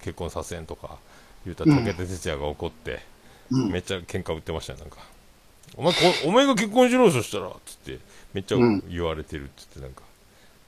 [0.00, 0.98] 結婚させんとか、
[1.44, 3.00] 言うたら武田鉄矢が怒って、
[3.50, 3.72] うん。
[3.72, 4.98] めっちゃ喧嘩売ってましたよ、なんか。
[5.74, 7.98] お前こ、お前が結婚しろよ、そしたら、つって、
[8.34, 8.84] めっちゃうん。
[8.90, 10.02] 言われてるっつって、なんか、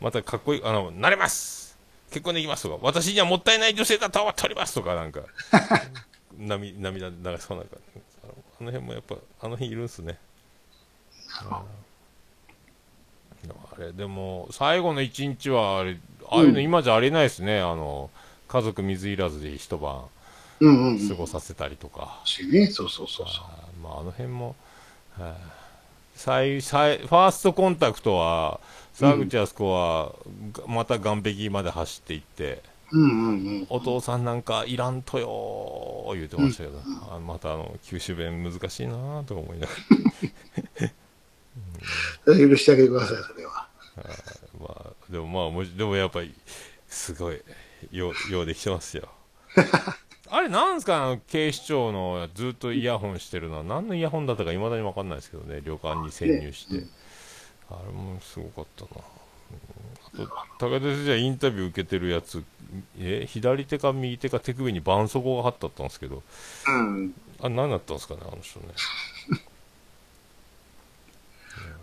[0.00, 1.76] またかっこいい、あの、なれます!
[2.10, 5.20] 結婚できますとか、私にはもったいない女性だと思っておりますとか、なんか、
[6.38, 7.76] 涙、涙流そうなんか、
[8.22, 10.18] あのあの辺もやっぱ、あの辺いるんすね。
[13.76, 15.96] あれ、でも、最後の一日は、あれ、
[16.28, 18.10] ああいうの今じゃありえないですね、あの、
[18.48, 20.04] 家族水入らずで一晩
[20.60, 21.08] うんうんうん。
[21.08, 22.20] 過ごさせたりとか。
[22.24, 22.66] しね。
[22.68, 24.54] そうそうそうそあーまあ、あの辺も、
[25.18, 25.64] はあ
[26.14, 28.60] 最最ファーストコンタクトは、
[28.92, 30.12] 沢口靖子は、
[30.52, 32.98] がまた岸壁まで走っていって、う。
[32.98, 33.66] うんうんうん。
[33.68, 39.72] お父さんなんかいらんとよー言うてましたけど、あまたあの九州弁難しいなーとか思いなが
[42.26, 43.68] 許してあげてください、それは。
[43.96, 44.04] ら、
[44.60, 46.34] まあ、でもまあもし、でもやっぱり、
[46.88, 47.40] すごい、
[47.90, 49.08] よう、ようできてますよ。
[50.30, 56.86] あれ、なんですか、警視庁のずっとイヤホンしてるのは、何のイヤホンだったかいまだに分かんないですけどね、旅館に潜入して。
[57.70, 58.90] あれもすごかったな。
[58.96, 59.24] うん
[60.06, 60.16] あ
[60.58, 62.44] と、武田先生インタビュー受けてるやつ、
[62.98, 66.22] え、左手か右手か手首に絆創膏が貼ってあったんですけど、
[66.66, 67.14] うん。
[67.40, 68.66] あれ何だったんですかね、あの人ね。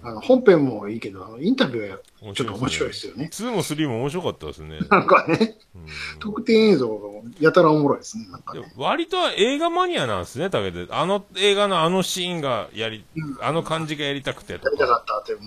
[0.04, 1.98] あの本編もいいけど、インタビューが
[2.34, 3.30] ちょっと面白いですよね。
[3.32, 4.80] 2も3も面白かったですね。
[4.90, 5.86] なんかね、うん
[6.20, 7.10] 特典映像が
[7.40, 8.28] やたらおもろいですね。
[8.32, 8.74] なんかでね。
[8.78, 11.00] 割と映画マニアなんですね、武田。
[11.00, 13.04] あの映画のあのシーンがやり、
[13.42, 14.96] あの感じがやりたくてとやりたか。
[14.96, 15.42] かったって、うん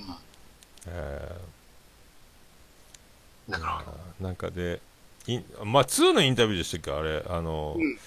[0.87, 1.37] え
[3.49, 3.97] なるほど。
[4.21, 4.81] ーなんかで、
[5.27, 7.25] インまあ2のインタビューでしたっけ、あれ。
[7.29, 7.99] あの、うん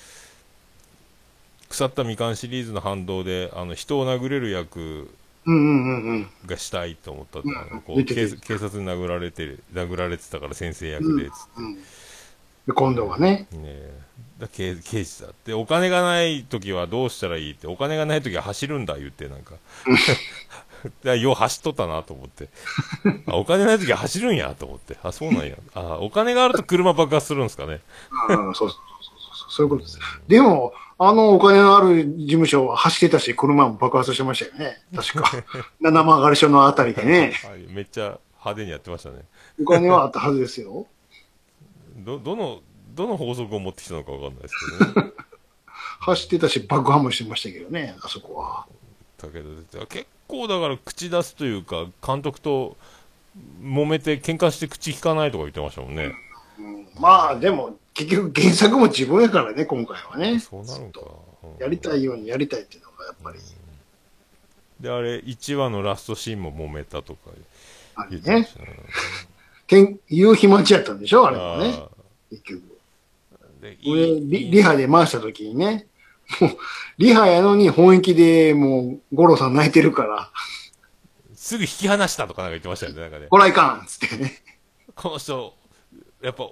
[1.69, 5.16] 腐ったみかんシリーズの反動で、あの、人を殴れる役うんうんうんうん。
[5.47, 7.41] がしたいと思ったっ
[7.85, 11.41] こう警警察に殴られて、殴られてたから先生役で、つって。
[11.57, 11.75] うん。
[11.75, 11.81] で、
[12.75, 14.07] 今度はね、ねえ。
[14.39, 19.55] だ刑刑事だってお金がない時はどうしたらいいってお金がない時は走るんだ言ってなんか。
[21.03, 22.49] だよう走っとったなと思って。
[23.25, 24.97] あお金ない時は走るんやと思って。
[25.01, 25.55] あそうなんや。
[25.73, 27.81] あお金があると車爆発するんですかね。
[28.29, 28.79] うん、そうそうそう
[29.33, 29.99] そう、そういうことです。
[30.27, 34.77] でも、あのお金のある事務所は走ってたし、車も爆発してましたよね。
[34.95, 35.31] 確か。
[35.79, 37.33] 七曲がり署のあたりでね。
[37.45, 39.25] はいめっちゃ派手にやってましたね
[39.61, 40.87] お金はあったはずですよ。
[41.97, 42.61] ど、どの、
[42.95, 45.11] どの法則を持ってきたのかわかんないですけどね。
[45.99, 48.65] 走ってたし、爆破もしてましたけどね、あそこは。
[49.17, 52.77] 武田鉄矢結構だから口出すというか、監督と
[53.61, 56.11] 揉めて喧嘩して口聞かないとか言ってましたもんね。
[56.59, 60.39] うんまあ、でも、結局原作も自分やからね、今回はね。
[60.39, 61.01] そうなるんか。
[61.01, 61.27] うん
[61.59, 63.39] やりたいようにやりたいっていうのが、やっぱり、
[64.79, 67.31] で、あれ、1話のラストシーンも揉めたとか。
[68.11, 68.67] 言ってましたね。
[69.65, 71.73] けん夕日待ちやったんでしょあれもね。
[71.73, 71.89] あ
[72.29, 72.61] 結局。
[73.61, 75.87] ーでリリハで回した時にね、
[76.39, 76.51] もう、
[76.99, 80.29] リハやのに本域でもう、五郎さん泣いてるから、
[81.33, 83.27] すぐ引き離したとかなんか言ってましたよね、なんかね。
[83.29, 84.33] こらいかんっつってね。
[84.93, 85.55] この人、
[86.21, 86.43] やっぱ、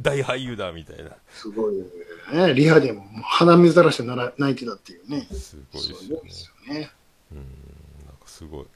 [0.00, 1.10] 大俳優だ、みたいな。
[1.32, 1.84] すごいよ
[2.32, 2.54] ね。
[2.54, 5.26] リハでも鼻水垂らしてなら泣いてたっていうね。
[5.32, 6.16] すごいですすよね。
[6.16, 6.90] ごいですよね。
[8.06, 8.66] なんかすごい。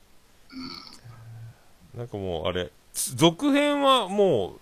[1.96, 4.56] なんかもう、あれ、続編はも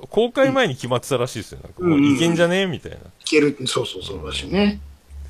[0.00, 1.60] う、公開前に決まってたらしいですよ。
[1.62, 2.98] なんかもう、いけんじゃねえみたいな。
[2.98, 4.80] いけるそうそうそうだしね。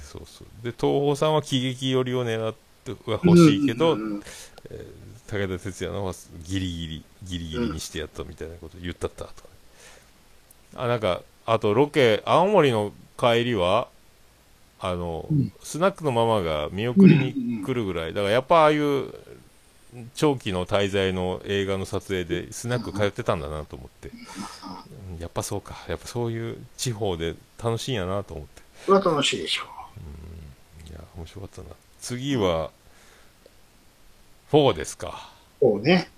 [0.02, 0.64] そうそう。
[0.64, 2.54] で、東宝さんは喜劇寄りを狙っ
[2.84, 4.22] ては欲しいけど、うんうんうん
[5.26, 6.14] 武田鉄矢の方は
[6.44, 9.48] ギリギリ、ギリギリにしてやったみたいなこと言ったったとか。
[10.76, 13.88] あ、なんか、あとロケ、青森の帰りは、
[14.80, 19.12] あの、うんスナックのママが見送りに来るぐらい、だからやっぱああいう
[20.14, 28.62] 長期の滞在の映画の撮影でスナック通ってたんだなと思って、うんやっぱそうか、やっぱそういう地方で楽しいんやなと思って。
[28.86, 29.64] これは楽しいでしょ
[30.90, 31.68] いや、面白かったな。
[32.00, 32.70] 次は、
[34.52, 35.30] 4ですか。
[35.60, 35.64] う。
[35.64, 36.10] こうね。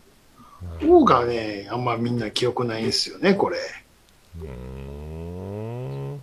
[0.80, 3.58] こうがね、あんまみんな記憶ないんですよね、これ。
[4.40, 6.20] うーん。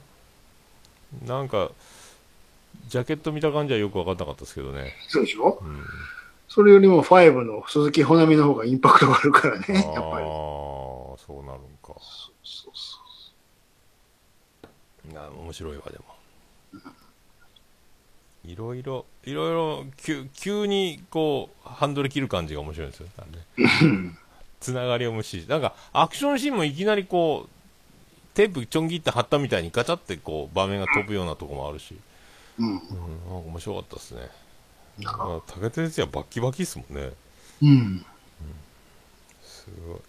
[1.25, 1.71] なんか、
[2.87, 4.93] ジャケット見た感じはよく分かんなかったですけどね。
[5.07, 5.59] そうでしょ？
[5.61, 5.83] うん。
[6.47, 9.95] それよりも5の鈴木保奈美の方がインパクトがあるからね、やっぱり。
[9.95, 9.99] ああ、
[11.17, 11.95] そうなるんか。
[12.43, 12.95] そうそ
[15.13, 16.05] な面白いわ、でも。
[18.43, 23.07] いろいろ、いろいろ、急急にこう、ハンドル切る感じが面白いんですよ。
[24.59, 25.51] つながりを無視して。
[25.51, 27.49] なんか、アクションシーンもいきなりこう、
[28.35, 31.95] テープちょん切って貼ったみたいにガチャってこう、場面が飛ぶようなとこもあるし。
[32.59, 32.63] う。
[32.63, 32.69] うん。
[32.69, 34.29] うん、面白かったですね。
[35.05, 37.11] あ、武田鉄矢バッキバキっすもんね。
[37.63, 38.05] うん。
[39.43, 39.99] すごい。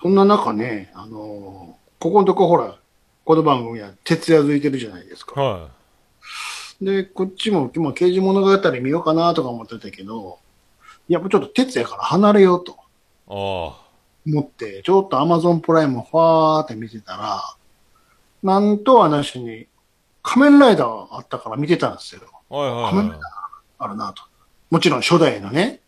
[0.00, 2.76] そんな中ね、あのーここのとこほら、
[3.24, 5.40] この番組は徹夜づいてるじゃないですか。
[5.40, 5.68] は
[6.80, 10.38] で、こっちも、今、刑事物語見ようかなとか思ってたけど、
[11.08, 12.74] いや、もうちょっと徹夜から離れようとい。
[13.28, 13.85] あ
[14.26, 17.42] 思って、ちょっと Amazon プライムファーって見てたら、
[18.42, 19.66] なんとはなしに、
[20.22, 22.22] 仮面ライダーあったから見てたんですよ。
[22.50, 22.54] あ。
[22.54, 23.30] はいはい仮面ライはい。
[23.78, 24.22] あるなと。
[24.70, 25.80] もちろん初代のね、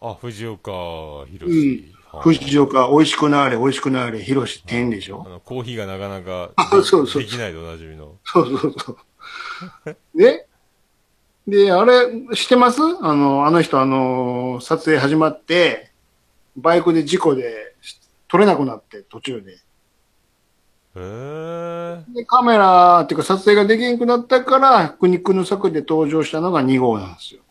[0.00, 0.70] あ、藤岡
[1.30, 5.24] 弘、うんはい藤岡、美味しくなーれ、美味しくなーれ、広し天でしょ？
[5.26, 8.14] あの、コーヒーがなかなかあそうそうそうできないでおなじみの。
[8.24, 9.96] そうそうそう。
[10.16, 10.46] で、
[11.46, 12.80] で、あれ、知ってます？
[13.02, 15.87] あの、あの人、あの、撮影始まって、
[16.60, 17.74] バイクで事故で
[18.28, 19.52] 撮れなくなって、途中で。
[19.52, 19.58] へ
[20.96, 22.04] え。
[22.14, 27.42] で、カメラっていうか撮影ができなくなったから、苦肉の策で登場したのが2号なんですよ。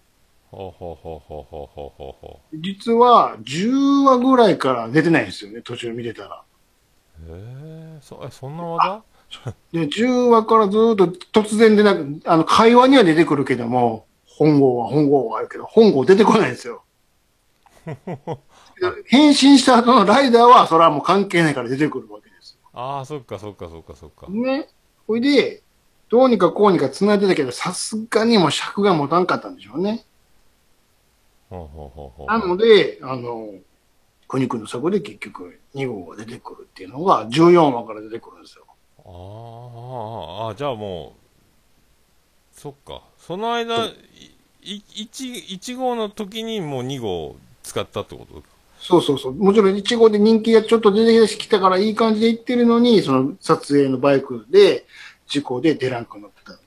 [0.50, 6.44] ほうほうほうほうほうほうほうほ実は、10話ぐらいから出てないんですよね、途中見てたら。
[7.28, 7.32] う。
[7.32, 8.00] へえ。
[8.02, 9.04] そ、え、そんな技？
[9.74, 16.84] で、10話からずーっと突然でなく、あの、会話には出てくるけども、本号は本号はあるけど、本号出てこないんですよ。
[19.06, 24.32] 変身した後のライダーは、それはもう関係ないから出てくるわけですああ、そっかそっかそっかそっかよ。。
[24.34, 24.68] ね。
[25.08, 25.64] ほいで、
[26.10, 30.06] どうにかこうにか繋いでたけど、さすがにもう尺が持たんかったんでしょうね。
[31.50, 32.28] ほうほうほうほう。
[32.28, 33.54] なので、あの、
[34.28, 38.66] 苦肉の策で結局2号が出てくるっていうのが14話から出てくるんですよ。
[39.06, 41.14] あーあじゃあも
[42.56, 43.02] う、そっか。
[43.18, 43.92] その間、い
[44.64, 48.44] い1、1号の時にもう2号使ったってこと？
[48.80, 49.34] そうそうそう。
[49.34, 54.86] もちろん1号で人気がちょっと出てきたからいい感じでいってるのに、その撮影のバイクで
[55.28, 56.52] 事故で出らんくなった。
[56.54, 56.58] だ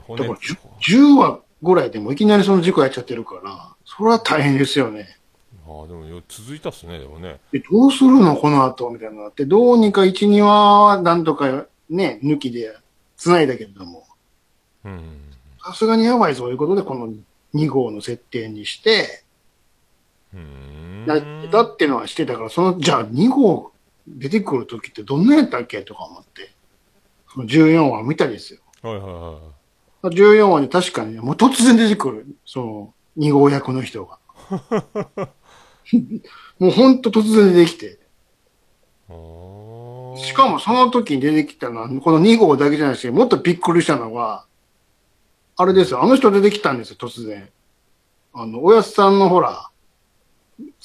[0.00, 5.18] から 10, 10話ぐらいでもいきなりその事故やっちゃってるから、それは大変ですよね。
[5.66, 7.40] ああ、でもよ続いたっすね、でもね。
[7.52, 12.76] で、どうするのこの後みたいなのがあって、どうにか1、2話はなんとかね、抜きで
[13.16, 14.06] 繋いだけれども、
[14.84, 15.20] うん。
[15.64, 17.12] さすがにやばいぞということで、この
[17.54, 19.23] 2号の設定にして、
[20.34, 21.06] うーん。
[21.06, 23.72] なってのはしてたから、その、じゃあ2号
[24.06, 26.52] 出てくるときってどんなやったっけとか思って、
[27.32, 28.60] その14話見たですよ。
[28.82, 29.40] はいはいは
[30.12, 30.16] い。
[30.16, 34.18] 14話に確かに、もう突然出てくる、その、2号役の人が。
[36.58, 37.98] もうほんと突然出てきて、
[40.16, 44.46] しかもその時に出てきたのは、この2号だけじゃなくて、もっとびっくりしたのは、
[45.56, 47.48] あれですよ、あの人出てきたんですよ、突然。
[48.32, 49.70] あの、おやすさんのほら、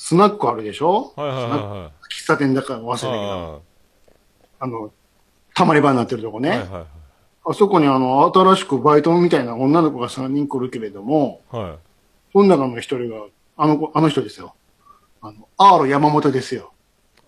[0.02, 1.12] スナックあるでしょ？
[1.18, 2.14] はいはいはいはい。
[2.24, 3.62] 喫茶店だから忘れたけど、
[4.60, 4.94] ああの、
[5.54, 6.52] たまり場になってるとこね。
[6.52, 6.86] あはいはい
[7.46, 11.64] あそこにあの、新しくバイトみたいな女の子が3人来るけれども、はい。
[11.64, 11.78] はい。
[12.32, 13.26] その中の一人が、
[13.58, 14.56] あの子、あの人ですよ。
[15.22, 16.74] あの、アーロ山本ですよ。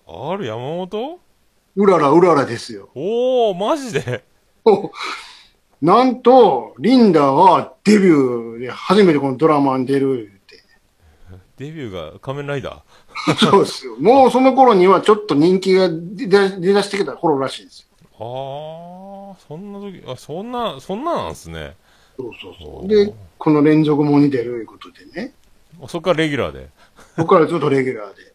[0.08, 1.20] R 山本？
[1.76, 2.90] うららうららですよ。
[2.96, 4.24] おー、マジで？
[5.82, 10.41] なんと、リンダはデビューで初めてこのドラマに出る。
[11.62, 12.84] デビューが仮面ライダ
[13.40, 13.96] そうですよ。
[14.00, 17.88] もうその頃にはちょっと人気が出だしてきた頃らしいですよ。
[18.20, 19.32] ー。
[19.32, 21.76] ああ、そんな時、あ、そんな、そんななんすね。
[22.18, 22.88] そうそうそう。
[22.88, 25.34] で、この連続もに出るいうことでね。
[25.82, 26.70] あそっからレギュラーで？
[27.16, 28.32] そこからずっとレギュラーで。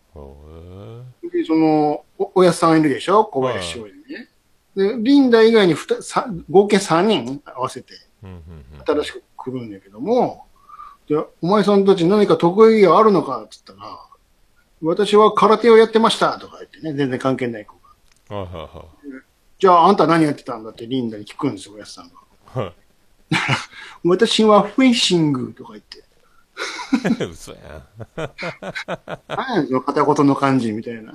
[1.39, 3.25] で、その、お、おやすさんいるでしょ？
[3.25, 4.29] 小林翔也ね。
[4.77, 7.95] で、リンダ以外にふたさ合計3人合わせて
[8.87, 10.46] 新しく来るんだけども、
[11.09, 13.99] で、お前さんたち何か得意があるのかって言ったら、
[14.83, 17.77] 私は空手をやってましたとか言ってね、全然関係ない子
[18.29, 18.37] が。
[18.37, 18.53] うん。
[18.53, 18.85] はいは
[19.59, 22.63] じゃああんた何やってたんだってリンダに聞くんですよ、おやすさんが。
[22.63, 22.75] いはい。
[24.05, 26.05] 私はフェンシングとか言って。
[27.09, 27.31] はい。
[27.31, 27.85] 嘘やん。
[29.29, 31.15] 何やその片言の感じみたいな。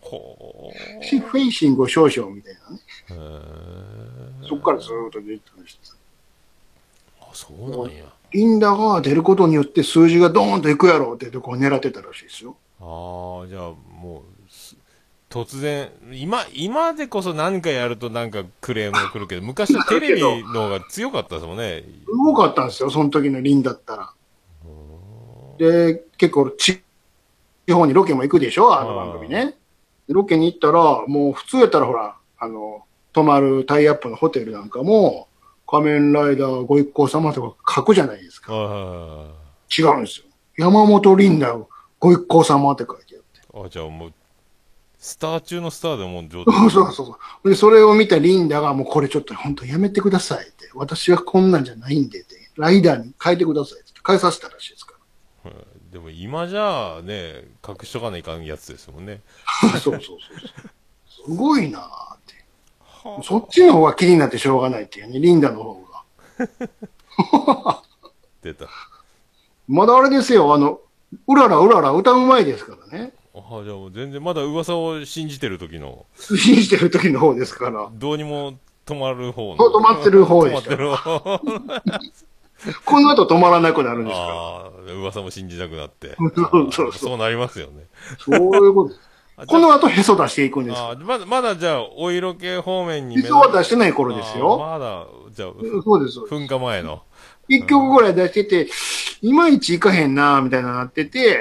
[0.00, 2.80] ほフェンシングを少々みたいなね。
[4.48, 5.99] そこからずーっと出てたんです。
[7.30, 8.04] あ、そうなんや。
[8.32, 12.56] リンダが出ることによって数字がドーンといくやろうってとこを狙ってたらしいですよ。
[12.80, 14.76] ああ、じゃあもうす、
[15.28, 21.84] 突然、今、今でこそ何かやるとなんかクレームが来るけど、昔はテレビの方が強かったですもんね。
[22.04, 24.12] すごかったんですよ、その時のリンだったら。
[25.58, 26.82] で、結構地
[27.70, 29.56] 方にロケも行くでしょ、あの番組ね。
[30.08, 35.28] でロケに行ったら、もう普通やったらほら、あの、泊まるタイアップのホテルなんかも、
[35.70, 38.52] 仮面ライダーご一行様とか書くじゃないですか。
[38.52, 39.26] あ
[39.78, 40.26] 違うんですよ。
[40.58, 41.56] 山本リンダ
[42.00, 43.66] ご一行様って書いてあって。
[43.66, 44.12] あ、じゃあもう、
[44.98, 47.48] スター中のスターでもう状そうそうそうそう。
[47.48, 50.68] で、それを見たリンダがもうこれちょっと本当やめてくださいって。
[50.74, 52.34] 私はこんなんじゃないんでって。
[52.56, 53.92] ライダーに変えてくださいって。
[54.04, 54.94] 変えさせたらしいですか
[55.92, 59.20] でも今じゃあね、隠しとかないかんやつですもんね。
[59.62, 59.68] ら。
[59.78, 61.30] そうそうそうそう。
[61.30, 62.09] すごいなーって。
[63.22, 65.84] そっちの方が気になってしょうがないっていうね、リンダの方
[67.64, 67.82] が。
[68.42, 68.66] 出た。
[69.68, 70.80] まだあれですよ、あの、
[71.26, 73.12] うららうらら歌うまいですからね。
[73.34, 77.88] あじゃあもう全然まだ噂を信じてる時の、信じてる時の方ですから。
[77.92, 79.56] どうにも止まる方の。
[79.56, 82.30] 止まってる方でした止まってる方。
[82.84, 84.26] この後止まらなくなるんですから。
[84.26, 86.16] ああ、噂も信じなくなって。
[86.18, 87.86] そうそうそうそうなりますよね。
[88.18, 89.09] そういうことです。
[89.42, 94.58] あこの後へそ出していくんですあーまだ、まだじゃあ、お色気方面にへそは出してない頃ですよ。
[94.58, 95.50] まだ、じゃあ、
[95.82, 96.20] そうです。
[96.20, 97.02] 噴火前の。
[97.48, 98.68] 一曲ぐらい出してて、
[99.22, 101.40] いまいちいかへんなみたいななってて、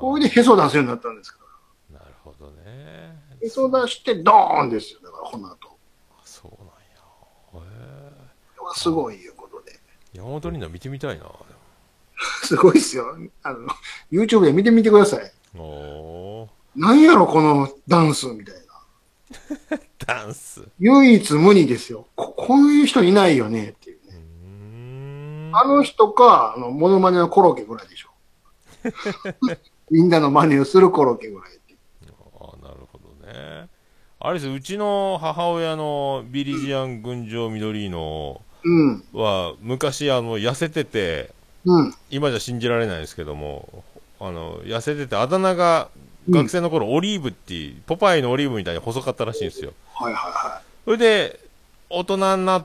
[0.00, 1.38] これでへそ出すようになったんですか
[1.90, 1.98] ら。
[1.98, 3.18] なるほどね。
[3.42, 5.00] へそ出してドーンですよ。
[5.02, 5.56] だからこの後。
[6.24, 6.72] そうなんや。
[6.72, 8.12] へ
[8.56, 9.72] これはすごいいうことで。
[9.74, 10.18] え。
[10.18, 11.26] 山本里奈見てみたいな。
[12.44, 13.16] すごいですよ。
[13.42, 13.66] あの、
[14.12, 15.32] YouTube で見てみてください。
[15.56, 16.61] おー。
[16.76, 19.78] なんやろ、このダンスみたいな。
[20.06, 20.60] ダンス。
[20.62, 22.06] う唯一無二ですよ。
[22.16, 25.50] ここういう人いないよねっていうね。
[25.54, 28.08] あの人か、あの、モノマネのコロッケぐらいでしょ。
[29.90, 31.74] みんなの真似をするコロッケぐらいって。
[32.08, 33.68] ああ、なるほどね。
[34.18, 39.04] あれですうちの母親のビリジアン群青緑のうん。
[39.12, 41.30] は、昔あの、痩せてて、
[41.64, 41.94] うん。
[42.10, 43.84] 今じゃ信じられないですけども、
[44.20, 45.88] あの、痩せてて、あだ名が、
[46.28, 49.72] 学生の頃、オリーブっていう、ポパイのオリーブみたいに細かったらしいんですよ。
[49.94, 51.40] はいはいはそれで、
[51.90, 52.64] 大人になる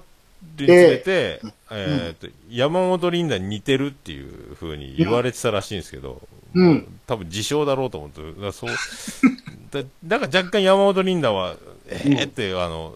[0.60, 1.42] につれて、
[1.72, 6.22] えーっと、山本リンダに似てるっていう風に言われてたらしいんですけど、
[6.54, 7.00] うん。
[7.06, 8.70] 多分自称だろうと思って、だそう、
[9.72, 11.56] だだから若干山本リンダは、
[11.88, 12.96] えーって、あの、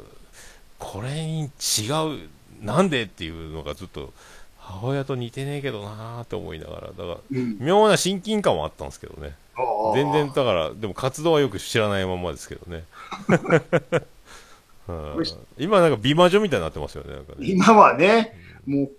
[0.80, 1.48] これに違
[2.16, 2.30] う、
[2.62, 4.14] なんでっていうのがずっと、
[4.58, 7.58] 母親と似てねえけどなーって思いながら、だから、うん。
[7.60, 9.36] 妙な親近感はあったんですけどね。
[9.94, 12.84] 全然、だから、でも活動はよく知らないままですけどね。
[14.88, 15.24] うん
[15.58, 17.14] 今なんか美魔女みたいになってますよね。
[17.14, 18.36] なんかね今はね、
[18.66, 18.90] もう、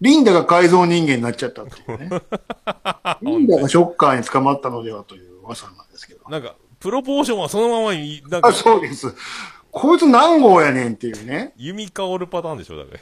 [0.00, 2.08] リンダが改造人間になっちゃったっていうね。
[3.22, 6.28] リンダがショッカーに捕まったのではという噂なんですけど。
[6.28, 9.14] なんか、プロポーションはそのままに、なんかあ、、そうです。
[9.70, 11.52] こいつ何号やねんっていうね。
[11.56, 12.98] 弓香るパターンでしょ、だか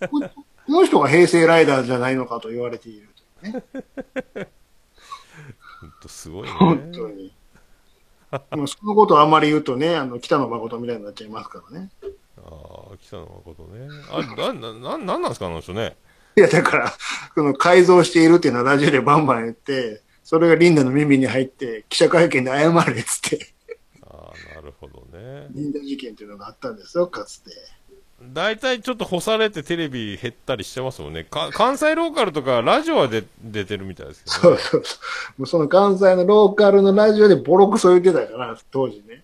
[0.00, 0.08] ら。
[0.08, 0.20] こ
[0.66, 3.08] この人が平成ライダーじゃないのかと言われている
[3.40, 4.48] というね。
[5.84, 6.50] ほんとすごいね。
[6.52, 7.32] 本当に。
[8.50, 11.90] もうそのことをあんまり言うとね、あの、北野誠みたいになっちゃいますからね。
[12.38, 12.40] あ
[12.92, 13.88] あ、北野誠ね。
[14.10, 15.96] あ、な、な、な、なんなんですか、あの人ね。
[16.36, 16.92] いや、だから、
[17.34, 23.54] この改造しているっていうのはラジオでバンバン言って、それがリンダの耳に入って、記者会見で謝れっつって、
[24.02, 25.46] ああ、なるほどね。
[25.50, 27.50] リンダ事件っていうのがあったんですよ、かつて。
[28.32, 31.24] 大体ちょっと干されてテレビ減ったりしてますもんね。
[31.24, 34.58] か関西ローカルとかラジオはで出てるみたいですけど、ね。
[34.58, 34.98] そうそうそ
[35.38, 35.40] う。
[35.40, 39.22] もうその関西のローカルのラジオでボロクソ言ってたから、当時ね。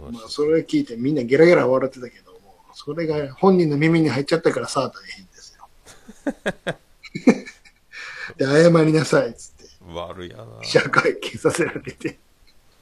[0.00, 2.38] まあ、それを聞いてみんなゲラゲラ笑ってたけども、
[2.74, 6.76] それが本人の耳に入っちゃったからさあ大変ですよ。
[8.36, 10.44] で、謝りなさいっつって、悪いやな。
[10.62, 12.18] 記者会見させられて、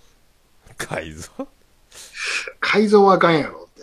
[0.76, 1.48] 改造？
[2.60, 3.82] 改造はあかんやろっ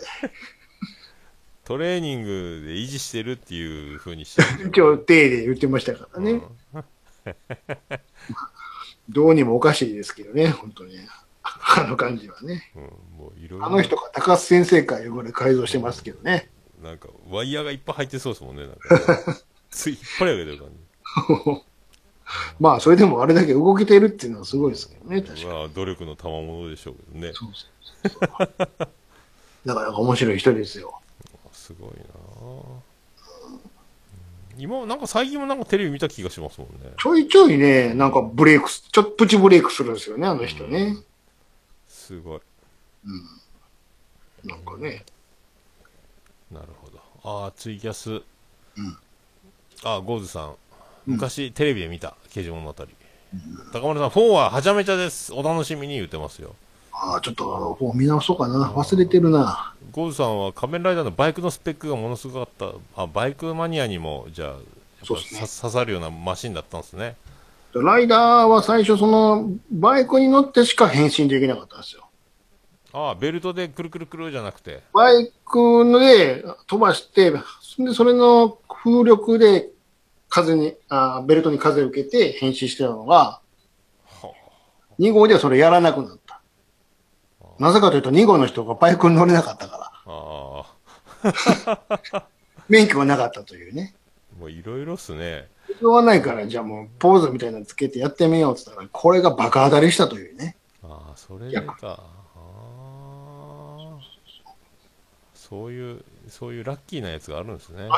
[1.64, 6.42] トレーニングで維持してるっていう風にしてる一応、手で言ってましたからね。
[9.08, 10.98] どうにもおかしいですけどね、本当に。
[11.44, 12.70] あの感じはね。
[12.74, 12.82] うん、
[13.18, 13.66] もういろいろ。
[13.66, 16.50] あの人が高須先生会呼ばれ改造してますけどね。
[16.82, 18.66] なんか、ワイヤーがいっぱい入ってそうですもんね。
[18.66, 19.36] なんか、
[19.70, 20.68] つい引っ張り上げてる感
[21.56, 21.62] じ。
[22.58, 25.46] まあ、それでもあれだけ動けてるっていうのはすごいですけどね、確かに。
[25.46, 27.32] まあ、努力の賜物でしょうけどね。
[27.34, 27.66] そうそ
[28.08, 28.88] うそう。
[29.64, 31.01] だから面白い人ですよ。
[31.62, 31.96] すごいな
[33.52, 33.62] うん
[34.58, 36.92] 今、なんか最近もなんかテレビ見た気がしますもんね。
[36.98, 40.96] ちょいちょいね、なんかブレイクす、ちょっとプチブレイクするんですよね、あの人ね。
[41.88, 42.40] すごい。
[44.44, 45.04] なんかね。
[46.50, 47.00] なるほど。
[47.44, 48.10] ああ、ツイキャス。
[48.10, 48.22] うん
[49.84, 50.54] ああ、ゴーズさん。
[51.06, 52.74] 昔、テレビで見た、刑事物語。
[53.72, 55.32] 高丸さん、4ははちゃめちゃです。
[55.32, 56.54] お楽しみに言ってますよ。
[56.92, 58.70] ああ、ちょっと、もう見直そうかな。
[58.70, 59.74] 忘れてるな。
[59.92, 63.02] ゴーズさんは仮面ライダーのバイクのスペックがものすごかった。
[63.02, 64.56] あ、バイクマニアにも、じゃあ、ね
[65.46, 67.16] さ刺さるようなマシンだったんですね。
[67.74, 72.08] ライダーは最初その、バイクに乗ってしか変身できなかったんですよ。
[72.92, 74.82] ああ、ベルトでくるくるくるじゃなくて。
[74.92, 79.70] バイクで飛ばして、でそれの風力で
[80.28, 83.40] 風に、あベルトに風を受けて変身してたのが、
[84.04, 84.32] は
[84.98, 86.41] 2号ではそれやらなくなった。
[87.58, 90.64] なぜかというと2号の人がバイクに乗れなかったから、あ、
[91.24, 92.24] ああ、
[92.68, 93.94] 免許がなかったというね。
[94.38, 95.48] もういろいろっすね。
[95.68, 100.56] 必要はないから、じゃあもうポーズみたいなのつけてやってみようって言ったら、これがバカ当たりしたというね。
[100.82, 101.76] ああ、それでか。
[101.82, 102.02] ああ。
[105.34, 107.88] そういう、そういうラッキーなやつがあるんですね。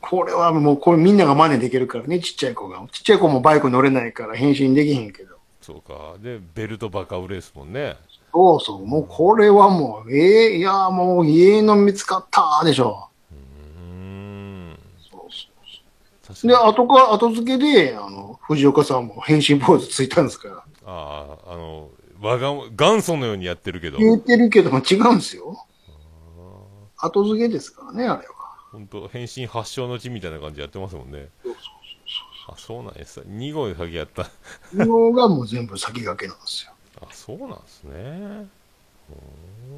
[0.00, 2.78] これはもう、これみんなが真似できるからね、ちっちゃい子が。
[2.90, 5.36] ちっちゃい子もバイク乗れないから変身できへんけど。
[5.60, 6.16] そうか。
[6.18, 7.96] で、ベルトバカ売れですもんね。
[8.32, 13.08] そうそう、もうこれはもう、ええいや、もう家の見つかったでしょ。
[13.30, 14.78] うーん。
[15.10, 20.64] そうそう確かにで、後か、後付けで、あの、藤岡さんも変身ポーズついたんですから。
[20.86, 21.90] ああ、あの、
[22.22, 25.66] 我が、元祖のようにやってるけど、言ってるけども違うんですよ。
[26.96, 28.34] 後付けですからね、あれは。
[28.70, 31.28] 本当変身発祥の地みたいな感じでやってますもんね。
[31.42, 31.54] そう
[32.48, 33.20] あ、そうなんです。
[33.20, 34.24] 2号で先やった。
[34.24, 34.30] そ
[34.74, 34.86] う。
[34.86, 36.71] のがもう全部先駆けなんですよ。
[37.02, 38.46] あ、そうなんですね。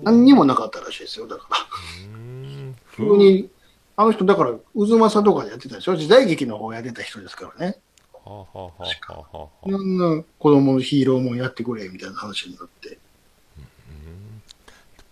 [0.03, 1.57] 何にもなかったらしいですよ、だから。
[1.59, 2.77] うーん。
[2.95, 3.49] 急に、
[3.97, 5.97] あの人、だから、渦政とかでやってたでしょ？
[5.97, 7.79] 時代劇の方やってた人ですからね。
[8.13, 8.73] はあ、はあは
[9.33, 12.99] あはあんな子供のヒーローもやってくれ、みたいな話になって。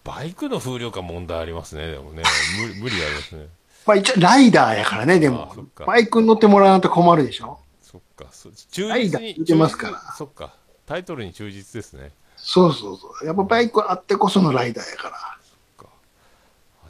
[0.05, 2.23] バイクの風量感問題ありますね、でもね。
[2.61, 3.47] 無理、 無理ありますね。
[3.87, 5.55] まあ一応、ライダーやからね、でも
[5.87, 7.59] バイクに乗ってもらわないと困るでしょ？
[7.81, 8.27] そっか。
[8.33, 9.33] そ忠愛実に。
[9.35, 10.55] が出てますからそっか。
[10.93, 12.11] タイトルに忠実ですね。
[12.37, 13.27] そうそうそう。
[13.27, 15.17] やっぱバイクあってこそのライダーやから。
[15.17, 15.39] あ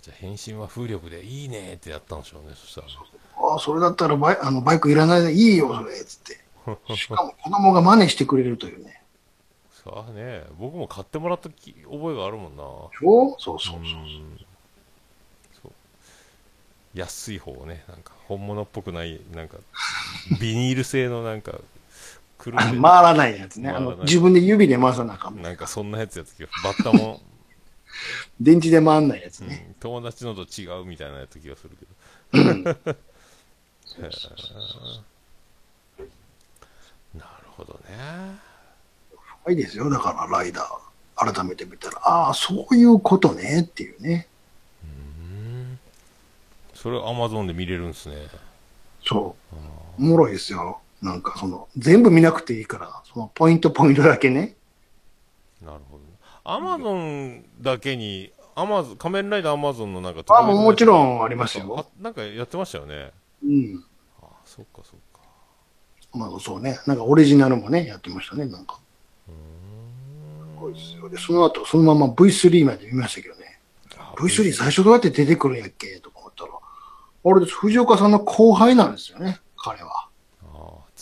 [0.02, 2.94] じゃあ変身は風力でいいねってやったんでしょうね、そしたらね。
[3.36, 6.96] ああ、それだったらバイあのバイクいらないでいいよ、 それ、つって。
[6.96, 9.02] しかも子供が真似してくれるというね。
[9.84, 12.64] さあね、僕も買ってもらったき覚えがあるもんな。
[13.00, 13.78] そうそうそう。
[13.78, 14.40] ん
[15.62, 15.72] そう
[16.94, 19.58] 安い方をね、なんか本物っぽくない、なんか
[20.40, 21.60] ビニール製のなんか、
[22.50, 23.70] 回らないやつね。
[23.70, 25.40] あの、自分で指で回さなあかん。
[25.40, 27.20] なんかそんなやつやつけど、バッタも、
[28.40, 29.68] 電池で回んないやつうね。
[29.70, 31.92] ん、友達のと違うみたいなやつ気がするけど。
[37.14, 38.38] なるほどね。
[39.50, 39.90] いいですよ。
[39.90, 40.92] だから、ライダー。
[41.32, 44.26] 改めて見たら、ああ、そういうことね、っていうね。
[44.82, 45.78] うん。
[46.74, 48.16] それアマゾンで見れるんですね。
[49.04, 49.56] そう。
[49.98, 50.80] おもろいですよ。
[51.02, 54.56] なんかその、全部見なくていいから、そのポイントポイントだけね。
[55.60, 56.02] なるほど。
[56.44, 61.86] アマゾンだけに、アマゾン、仮面ライダーアマゾンのなんかあもうもちろんんありますよ。
[62.00, 63.12] なんかやってましたよね。
[63.44, 63.84] うん。
[64.22, 65.20] あ、そっかそっか。
[66.12, 66.78] まあそうね。
[66.86, 68.78] なんかオリジナルもね、やってましたね、なんか。
[70.62, 71.08] ごいですよ。
[71.08, 73.58] で、その後、そのまま V3 まで見ましたけどね。
[74.16, 75.98] V3 最初どうやって出てくるんやっけ？
[76.00, 80.08] とか思ったら、あれです、藤岡さんの後輩なんですよね、彼は。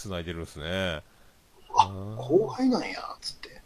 [0.03, 1.03] 繋いでるんですね。
[1.76, 3.61] あ、後輩なんや、つって。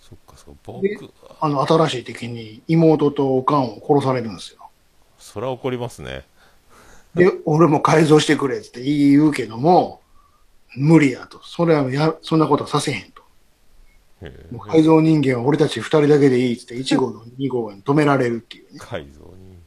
[0.00, 0.80] そっかそっか。
[0.82, 4.68] で僕、あの、新しい敵に妹とおかんを殺されるんですよ。
[5.18, 6.24] それは怒りますね。
[7.14, 10.00] で、俺も改造してくれって言うけども、
[10.76, 11.40] 無理やと。
[11.44, 13.20] それはや、そんなことはさせへんと。
[14.68, 18.78] 改造人間は俺たち二人だけでいいっつって、1号と2号に止められるっていうね。
[18.78, 19.58] 改造に。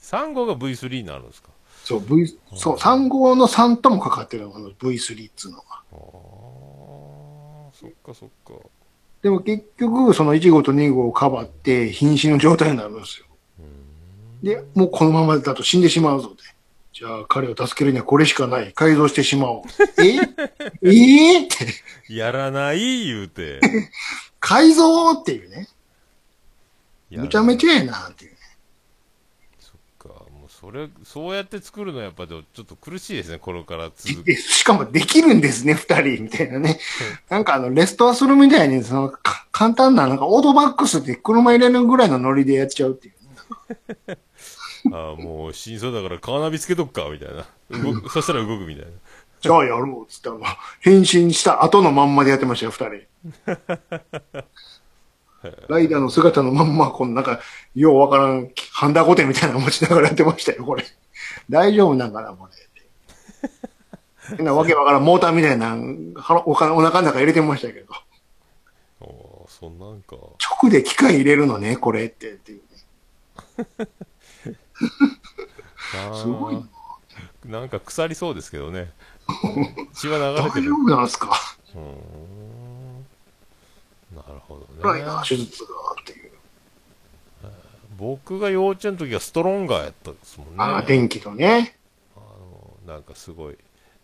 [0.00, 1.49] 3号が V3 になるんですか？
[1.90, 5.64] そう、V、そう、3号の3ともかかってるの、あの V3 っつうのが。
[5.70, 5.82] ああ、
[7.72, 8.52] そっかそっか。
[9.22, 13.26] でも結局、その1号と2号をかばって、瀕死の状態になるんですよ。
[14.40, 16.44] で、もうこのままだと死んでしまうぞって。
[16.92, 18.72] じゃあ彼を助けるにはこれしかない。
[18.72, 19.62] 改造してしまおう。
[20.00, 20.16] え？
[20.82, 20.90] え？
[20.92, 21.66] えって、
[22.08, 23.60] やらない言うて。
[24.38, 25.68] 改造っていうね。
[27.10, 28.36] むちゃめちゃやなっていう
[30.60, 34.26] それ、そうやって作るのはやっぱでもちょっと苦しいですね、これから続く。
[34.26, 36.78] でしかもできるんですね、二人、みたいなね。
[37.30, 44.18] なんかあの、レストアするみたいに、その、か簡単な、なんかオートバックスって車入れるぐらいのノリでやっちゃうっていうね。
[44.92, 47.46] ああ、もう死にそうだからカーナビつけとくか、みたいな。
[47.82, 48.90] 動く、そしたら動くみたいな。
[49.40, 53.06] じゃあやろうっつったら、変身した後のまんまでやってましたよ、二人。
[55.68, 57.40] ライダーの姿のまんま、このなんか、
[57.74, 60.84] ようわからん、ハンダゴテみたいなの持ちながらやってましたよ、これ。
[61.48, 62.52] 大丈夫なんかな、これ。
[64.36, 65.76] 変なわけわからん、モーターみたいな、
[66.20, 67.92] 腹お金お腹の中入れてましたけど。
[69.00, 70.16] おーそんなんか。
[70.60, 73.88] 直で機械入れるのね、これって、っていうね。
[76.14, 76.56] すごい
[77.44, 77.60] な。
[77.60, 78.92] なんか腐りそうですけどね。
[79.94, 80.84] 血は流れてる大丈。
[80.84, 81.36] 夫なんすか？
[81.74, 82.39] うーん
[84.14, 84.66] なるほどね。
[84.82, 86.30] ライダー手術がっていう。
[87.98, 90.54] 僕が幼稚園の時はストロンガーやったですもんね。
[90.58, 91.76] ああ、電気とね。
[92.86, 93.58] なんかすごい。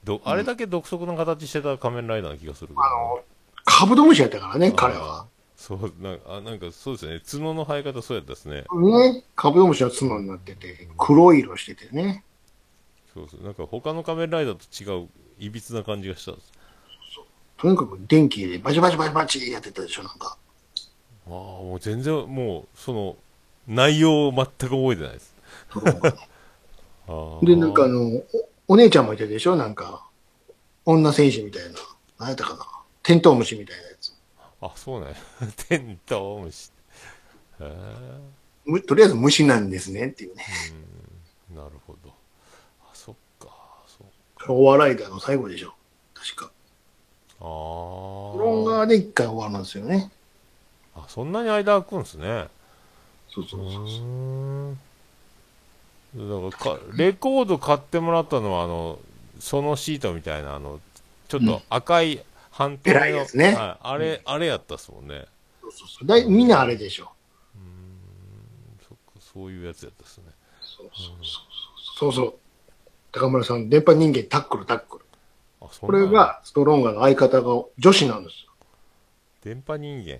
[0.04, 2.84] ど、あれだけ独特の形してた仮面ライダーな気がするけど。
[2.84, 3.20] あの、
[3.64, 5.26] カブトムシやったからね、彼は。
[5.56, 7.20] そう、なんか、あなんかそうですね。
[7.28, 8.64] 角の生え方そうやったですね。
[8.72, 12.22] ね、カブトムシは角になってて、黒い色しててね。
[13.14, 13.42] そうそう。
[13.42, 16.52] なんか他の仮面ライダーと違う、いびつな感じがしたんです。
[17.58, 20.36] とにかく電気でバチバチバチバチやってたでしょ、なんか。
[21.26, 23.16] ああ、もう全然、もう、その、
[23.66, 25.34] 内容を全く覚えてないです。
[27.42, 28.24] で、なんかあの、お
[28.68, 30.06] お姉ちゃんもいたでしょ、なんか。
[30.84, 31.78] 女戦士みたいな。
[32.18, 32.66] 何やったかな。
[33.02, 34.12] テントウムシみたいなやつ。
[34.60, 35.14] あ、そうね。
[35.68, 36.70] テントウムシ。
[37.60, 38.20] へえ、
[38.64, 40.44] むとりあえず虫なんですねっていうね。
[41.54, 42.12] なるほど。
[42.82, 43.48] あ、そっか、
[43.86, 44.04] そ
[44.48, 44.52] う。
[44.52, 45.74] お笑いだの最後でしょ。
[46.14, 46.52] 確か。
[48.86, 50.10] で一回終わるんですよね。
[50.94, 51.04] あ。
[51.08, 52.48] そんなに間空くんですね。
[53.28, 53.98] そうそううそうそう。
[53.98, 54.78] ーん。
[56.16, 58.98] だからか、レコード買ってもらったのは、あの、
[59.38, 60.80] そのシートみたいな、あの、
[61.28, 65.26] ちょっと赤い半透明の、偉いやつねはい、あれ、あれやったっすもんね。
[65.60, 67.10] そうそうそうだいみんなあれでしょ。
[68.88, 70.24] そっか、そういうやつやったっすね。
[70.62, 71.24] そうそうそう
[71.98, 72.12] そう。
[72.12, 72.34] そうそう。
[73.12, 75.04] 高村さん、電波人間タックルタックル。
[75.60, 78.45] あ、そんこれがストロンガーの相方が女子なんですよ。
[79.46, 80.18] 電波人間。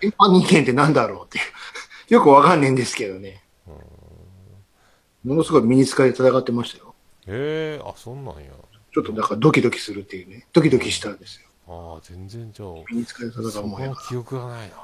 [0.00, 1.40] 電波人間ってなんだろうって。
[2.14, 3.42] よくわかんねえんですけどね。
[5.24, 6.94] ものすごいミニスカで戦ってましたよ。
[7.26, 8.52] へえ、あ、そんなんや。
[8.92, 10.46] ちょっとだからドキドキするっていうね。
[10.52, 11.48] ドキドキしたんですよ。
[11.66, 14.76] ああ、全然じゃあ、ミニスカで戦そうこもんや記憶がないな。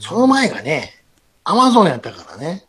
[0.00, 1.02] その前がね、
[1.44, 2.66] アマゾンやったからね。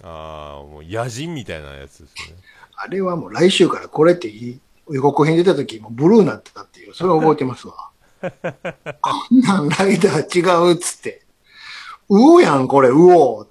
[0.00, 2.36] ああ、もう野人みたいなやつですね。
[2.76, 4.60] あれはもう来週からこれっていい
[4.90, 7.91] 予告編出た時もブルーになってたっていう、それは覚えてますわ。
[9.00, 11.22] こんなんライダー違うっつって。
[12.08, 13.46] うおやん、これ、うお。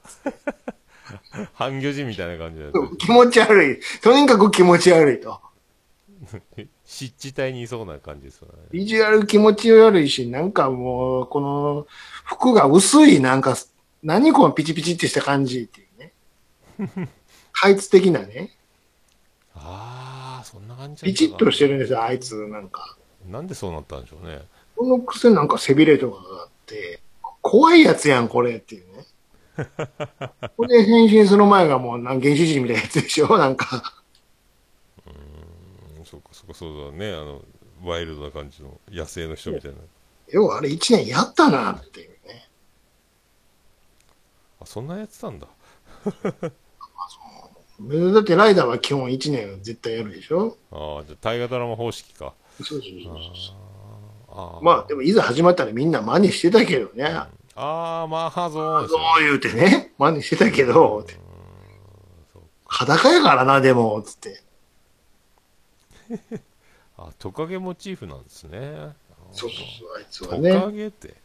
[1.53, 2.67] 半魚人みたいな感じだ。
[2.97, 3.79] 気持ち悪い。
[4.01, 5.39] とにかく気持ち悪いと。
[6.85, 8.53] 湿地帯にいそうな感じですよね。
[8.71, 11.87] ビジュアル気持ち悪いし、なんかもう、この、
[12.25, 13.55] 服が薄い、なんか、
[14.03, 17.09] 何このピチピチってした感じっていうね。
[17.53, 18.55] ハイツ的なね。
[19.55, 21.71] ああ、そんな感じピチッとしてる。
[21.71, 22.97] るんですよ、あいつ、なんか。
[23.27, 24.41] なんでそうなったんでしょうね。
[24.81, 27.01] このくせなんか背びれとかがあって、
[27.43, 29.05] 怖いやつやん、これっていうね。
[30.57, 33.27] これで変身する前がもう、なん原始人みたいなやつでしょ？
[33.37, 34.01] なんか。
[35.05, 37.11] うん、そっかそっか、そうだね。
[37.13, 37.43] あの、
[37.83, 39.77] ワイルドな感じの野生の人みたいな。
[40.29, 42.49] 要はあれ一年やったなっていうね。
[44.61, 45.47] あ、そんなやってたんだ。
[47.83, 50.57] だってライダーは基本一年絶対やるでしょ？
[50.71, 52.33] ああ、じゃあ大河ドラマ方式か。
[52.63, 53.70] そうそうそうそう。
[54.61, 57.05] まあ、でもいざ始まったらみんな真似してたけどね。
[57.55, 61.05] ああ、マーハゾーンですそねう言うてね、真似してたけど、
[62.65, 64.41] 裸やからな、でも、つって。
[66.97, 68.95] あ、トカゲモチーフなんですね。
[69.33, 70.53] そうそうそう、あいつトはね。
[70.53, 71.15] カゲって。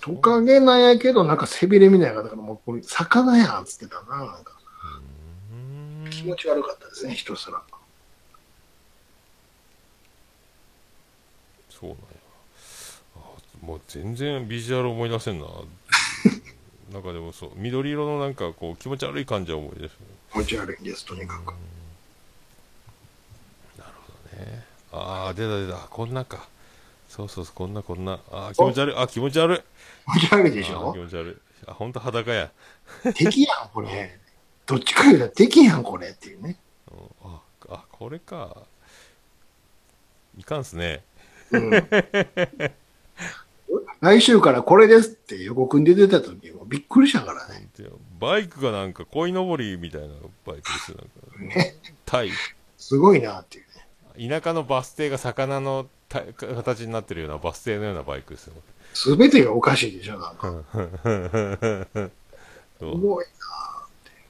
[0.00, 4.56] トカゲなんやけど、なんか背びれみたいな、だからもうこれ、魚やん、つってたな、なんか。
[6.10, 7.62] 気持ち悪かったですね、人すら。
[11.78, 12.04] そうなんや。
[13.16, 13.20] あ
[13.62, 15.46] もう全然ビジュアル思い出せんな。
[16.92, 19.96] なんかでもそう、緑色のなんかこう気持ち悪い感じは思い出す
[20.32, 21.52] 気持ち悪いんです、とにかく。
[24.36, 24.64] ね。
[24.92, 25.78] ああ、出た出た。
[25.88, 26.48] こんなか。
[27.08, 28.20] そうそうそう、こんなこんな。
[28.30, 28.96] ああ、気持ち悪い。
[28.96, 29.58] あ、気持ち悪い。
[30.20, 30.92] 気持ち悪いでしょ？
[30.92, 31.36] 気持ち悪い。
[31.66, 32.50] あ、ほんと裸や。
[33.14, 34.18] 敵やん、これ。
[34.66, 36.58] どっちか言うたら敵やん、これっていうね。
[36.90, 36.94] う
[37.28, 38.62] んあ、あ、これか。
[40.38, 41.02] いかんすね。
[41.52, 41.70] うん。
[44.00, 47.68] 来週からこれですって予告に出てた時もびっくりしたからね。
[47.76, 47.90] で
[48.20, 50.08] バイクがなんか鯉のぼりみたいな
[50.46, 50.98] バイクですよ。
[50.98, 51.76] なんかね。
[52.04, 52.30] タイ。
[52.78, 53.64] すごいなっていう
[54.28, 54.28] ね。
[54.40, 58.54] 田舎のバス停が魚のた形になってるようなバス停のようなバイクですよ。
[58.94, 60.54] すべてがおかしいでしょ、なんか。
[62.78, 63.24] すごい。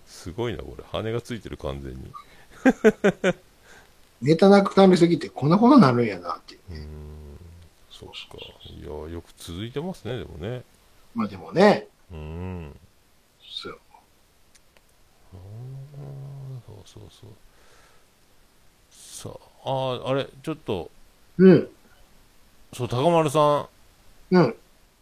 [0.06, 0.84] すごいな、これ。
[0.90, 2.12] 羽がついてる、完全に。
[4.22, 6.60] ネタなくなりすぎてこんなことになるんやなっていう。
[6.70, 6.95] うーん。
[8.14, 8.46] そうか。
[8.64, 10.62] いや、よく続いてますね、でもね。
[11.14, 12.76] まあでもね、うーん。
[13.64, 13.72] そう
[16.66, 17.30] そうそうそう。
[18.90, 19.30] さ
[19.64, 20.90] あ、あーあれ、ちょっと、
[21.38, 21.68] うん。
[22.72, 23.68] そう、高丸さ
[24.30, 24.56] うん。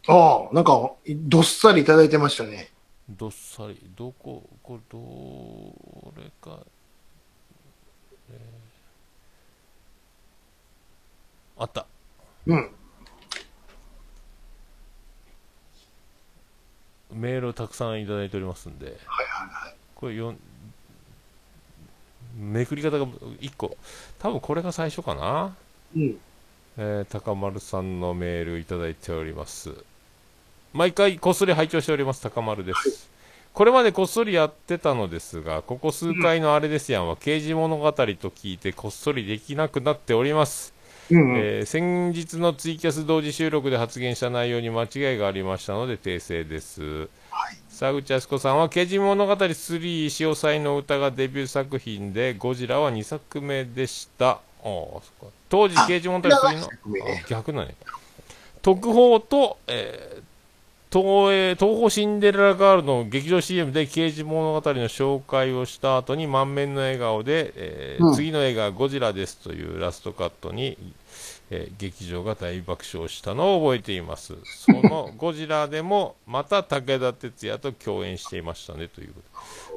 [0.07, 2.69] ああ、なんか、どっさりいただいてましたね。
[3.11, 6.59] ん、どっさり、どこ、これ、どれか、
[8.29, 8.65] えー
[11.57, 11.85] あった。
[12.47, 12.74] うん。
[17.25, 19.75] メールをたくさんいただいておりますんで、はいはいはい。
[19.95, 20.37] これよん、
[22.37, 23.75] めくり方が1個、
[24.19, 25.55] 多分これが最初かな。
[25.95, 26.17] うん。
[26.77, 29.73] えー高丸さんのメールいただいております。
[30.71, 33.09] 毎回こっそり拝聴しております、高丸です。
[33.53, 40.74] これまでこっそりやってたのですが、ここ数回のあれですやんは、刑事物語と聞いてこっそりできなくなっております。
[41.11, 41.37] うん、うん。
[41.37, 46.81] えー先日のツイキャス同時収録で発言した内容に間違いがありましたので訂正です。
[47.29, 47.57] はい。
[47.69, 54.29] 沢口靖子さんは、刑事物語3潮祭の歌がデビュー作品で、ゴジラは2作目でした。
[54.29, 56.69] ああそっか当時、刑事物語3の？
[57.29, 57.73] 逆なんや。
[58.61, 60.23] 特報と、えー
[60.95, 70.77] 東映東宝シンデレラガールの劇場 CM で刑事物語の紹介をした後に満面の笑顔で、えーうん次の映画はゴジラですというラストカットに、
[71.49, 74.35] えー劇場が大爆笑したのを覚えています。
[74.45, 79.21] その ゴジラでもまた武田鉄矢と共演していましたねというこ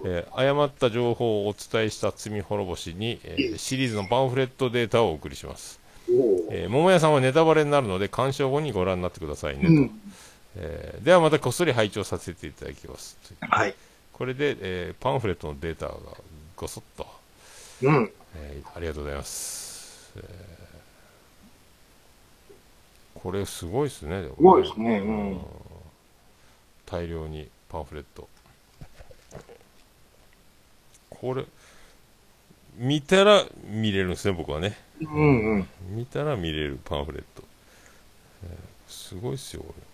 [0.04, 5.80] とで、えー誤った情報をお伝えした罪滅ぼしに、えーシリーズのパンフレットデータをお送りします。
[6.52, 9.90] えー桃屋さんはネタバレになるので鑑賞後にご覧になってくださいねと、うん。
[10.56, 13.74] えーではまたこっそり拝聴させていただきますというはい。
[14.12, 15.94] これで、えーパンフレットのデータが
[16.56, 17.06] ごそっと、
[17.82, 18.12] うん。
[18.36, 20.58] えーありがとうございます、えー
[23.20, 24.98] これすごいですねすごいですね。
[25.00, 25.40] うん。
[26.86, 28.28] 大量にパンフレット
[31.10, 31.44] これ
[32.76, 35.68] 見たら見れるんですね僕はねうんうん。
[35.90, 37.42] 見たら見れるパンフレット、
[38.44, 39.87] えーすごいっすよこれ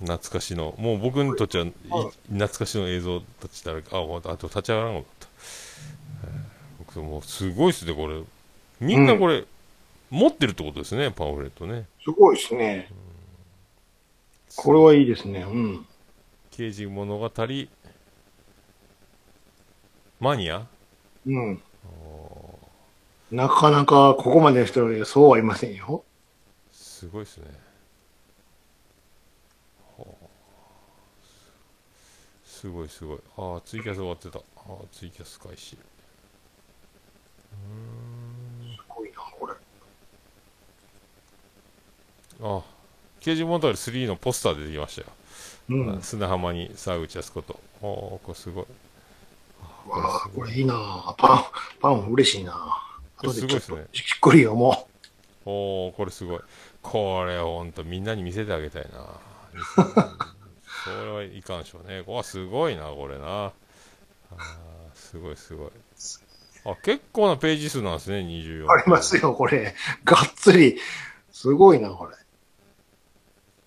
[0.00, 1.72] 懐かしのもう僕にとってはい
[2.32, 5.28] 懐かしの映像としたらああと立ち上がらなかった、
[6.24, 6.40] えー
[6.78, 8.20] 僕もうすごいっすねこれ
[8.80, 9.44] みんなこれ、
[10.10, 12.88] 持ってるってことですねパンフレットねすごいですね。
[14.56, 15.42] これはいいですね。
[15.42, 15.86] うん。
[16.50, 17.30] 刑事物語
[20.18, 20.66] マニア？
[21.26, 21.62] うん。
[23.30, 26.02] なかなかここまでの人でそうはいませんよ。
[26.72, 27.44] すごいですね。
[29.96, 30.12] はあ
[32.60, 33.18] すごいすごい。
[33.38, 34.38] ああ、ツイキャス終わってた。
[34.38, 35.70] ああ、ツイキャス開始。
[35.70, 35.78] す
[38.86, 39.54] ごいな、これ。
[42.42, 42.62] ああ、
[43.18, 45.06] 刑事物語3のポスター出てきましたよ。
[45.70, 46.02] うん。
[46.02, 47.54] 砂浜に沢口靖子と。
[47.54, 48.64] ああ、これすごい。
[49.88, 51.14] わあ、これいいな。
[51.16, 51.44] パン、
[51.80, 52.76] パン嬉しいな。
[53.16, 54.86] 後ですごいですねじっくり読も
[55.46, 56.40] おおこれすごい。
[56.82, 59.06] これほんとみんなに見せてあげたいな。
[60.84, 62.02] それはいかんでしょうね。
[62.04, 63.26] これすごいな、これな。
[63.26, 65.70] あーすごいすごい。
[66.64, 68.70] あ、結構なページ数なんですね、24。
[68.70, 69.74] ありますよ、これ。
[70.04, 70.78] がっつり。
[71.32, 72.14] すごいな、これ。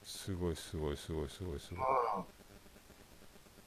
[0.03, 1.86] すごい、すごい、すごい、すごい、すごい。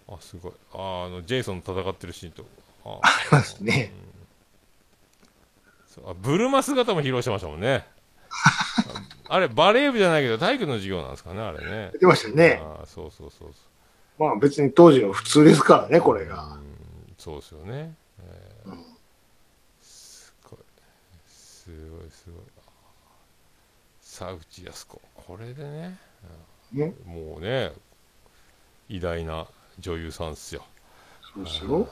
[0.09, 0.53] あ、すごい。
[0.73, 2.45] あ、あの、ジェイソンと戦ってるシーンと。
[2.85, 3.93] あありますね。
[5.89, 7.87] そうあブルマ姿も披露してましたもんね。
[9.29, 11.91] あれ、バレー部じゃないけど、体育の授業なんですかね、あれね。
[11.93, 12.61] 出てましたね。
[12.63, 13.49] ああそうそうそう
[14.19, 16.25] まあ別に当時は普通ですからね、これ。
[16.27, 16.43] が。
[16.55, 16.67] うん
[17.19, 17.95] そうですよね。
[18.21, 18.77] えー
[19.83, 20.61] すごい。
[21.27, 22.45] すごい、すごい。
[24.01, 25.01] 沢口靖子。
[25.15, 25.99] これでね、
[26.73, 26.95] ね。
[27.05, 27.73] もうね、
[28.89, 29.47] 偉大な
[29.81, 30.63] 女優さんっすよ。
[31.35, 31.89] そうですよ。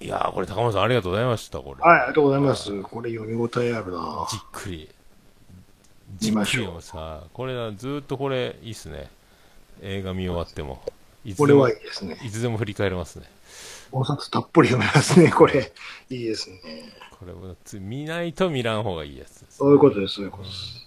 [0.00, 1.82] いやー、これ高村さんありがとうございました、これ。
[1.82, 2.82] はい、ありがとうございます。
[2.82, 4.93] これ読み応えあるなじっくり。
[6.16, 9.10] じっくり見ましょうもさ、これはずーっとこれいいっすね。
[9.82, 10.82] 映画見終わっても。
[11.24, 12.18] いつこれでもはいいですね。
[12.22, 13.24] いつでも振り返れますね。
[13.92, 15.72] お札たっぷり読めますね、これ。
[16.10, 16.60] いいですね。
[17.18, 19.58] これもつ見ないと見らん方がいいやつです。
[19.58, 20.86] そういうことです、そういうことです。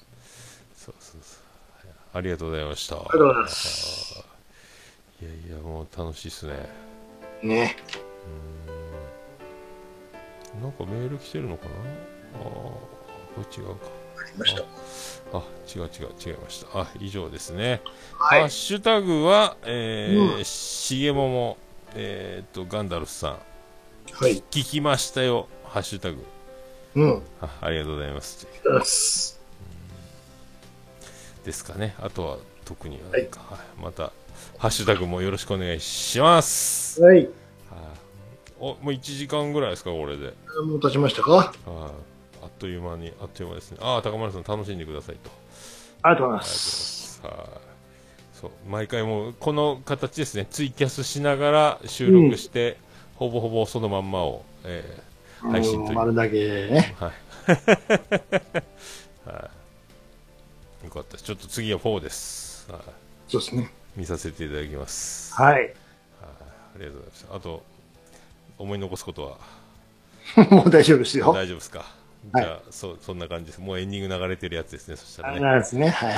[0.76, 1.42] そうそうそう。
[2.14, 2.96] ありがとうございました。
[2.96, 4.24] ありがとうございます。
[5.22, 6.70] いやいや、もう楽しいっすね。
[7.42, 7.76] ね。
[10.62, 11.72] なんかメール来てるのかな？
[11.72, 12.82] ああ、こ
[13.38, 13.88] れ違うか。
[14.28, 14.64] ありました。
[15.34, 15.44] あ、
[15.76, 16.80] 違う違う、違いました。
[16.82, 17.82] あ、以上ですね。
[18.18, 21.58] はいハッシュタグは、えーうんしげもも、
[21.96, 23.32] えーっと、ガンダルスさん。
[24.14, 24.44] はい。
[24.52, 25.48] 聞きましたよ。
[25.66, 26.24] ハッシュタグ。
[26.96, 27.22] うん。
[27.42, 28.48] あありがとうございます。
[28.64, 29.40] です。
[31.44, 31.96] ですかね。
[32.02, 32.98] あとは特に
[33.30, 33.40] か。
[33.50, 34.12] はいまた、
[34.58, 37.02] ハッシュタグもよろしくお願いします。
[37.02, 37.18] はい。
[37.18, 37.30] はい
[38.60, 40.34] お、もう1時間ぐらいですか、これで。
[40.66, 41.32] もう経ちましたか？
[41.32, 43.78] はいあっという間に、あっという間ですね。
[43.82, 45.30] ああ、高丸さん楽しんでくださいと。
[46.04, 47.22] ありがとうございます。
[47.24, 47.34] はい。
[48.34, 50.46] そう、毎回もう、この形ですね。
[50.50, 52.78] ツイキャスしながら収録して、
[53.16, 55.08] ほぼほぼそのまんまを、えー
[55.52, 55.92] 配信というう。
[55.92, 56.36] ん丸だけ
[56.68, 56.96] ね。
[57.00, 57.12] はい。
[59.30, 59.50] は
[60.84, 60.86] い。
[60.86, 61.24] よかったです。
[61.24, 62.72] ちょっと次は4です。
[62.72, 62.82] はい。
[63.28, 63.72] そうですね。
[63.96, 65.34] 見させていただきます。
[65.36, 65.74] はい。
[66.24, 67.36] ありがとうございました。
[67.36, 67.64] あと、
[68.58, 69.38] 思い残すこと
[70.36, 70.46] は？
[70.50, 71.32] もう大丈夫ですよ。
[71.34, 71.80] 大丈夫ですか？
[71.80, 71.88] はい
[72.36, 73.62] じゃあ、そう、そんな感じです。
[73.62, 74.96] もうエンディング流れてるやつですね。
[74.96, 75.60] そしたらね。
[75.60, 75.90] ですね。
[75.90, 76.14] はい。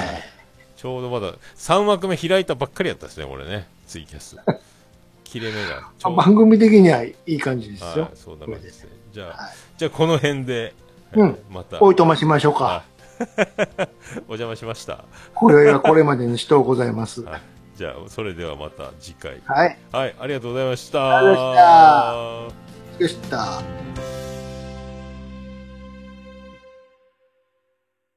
[0.75, 3.67] ちょうどまだ3枠目開いたばっかりやったですね、これね。
[3.85, 4.37] ツイキャス。
[5.25, 6.21] 切れ目がちょうど。
[6.21, 8.11] 番組的にはいい感じですよはい、。
[8.15, 8.89] そんな感じですね。
[9.11, 10.73] じゃあ、はいじゃあこの辺で、
[11.13, 12.83] うんえーまた、おいとましましょうか。
[14.27, 15.05] お邪魔しました。
[15.33, 17.21] これはこれまでにしとうございます。
[17.21, 17.41] はい、
[17.75, 19.41] じゃあ、それではまた次回。
[19.45, 19.77] はい。
[19.91, 21.17] はい、ありがとうございました。
[21.17, 24.38] ありがとうございましたでした。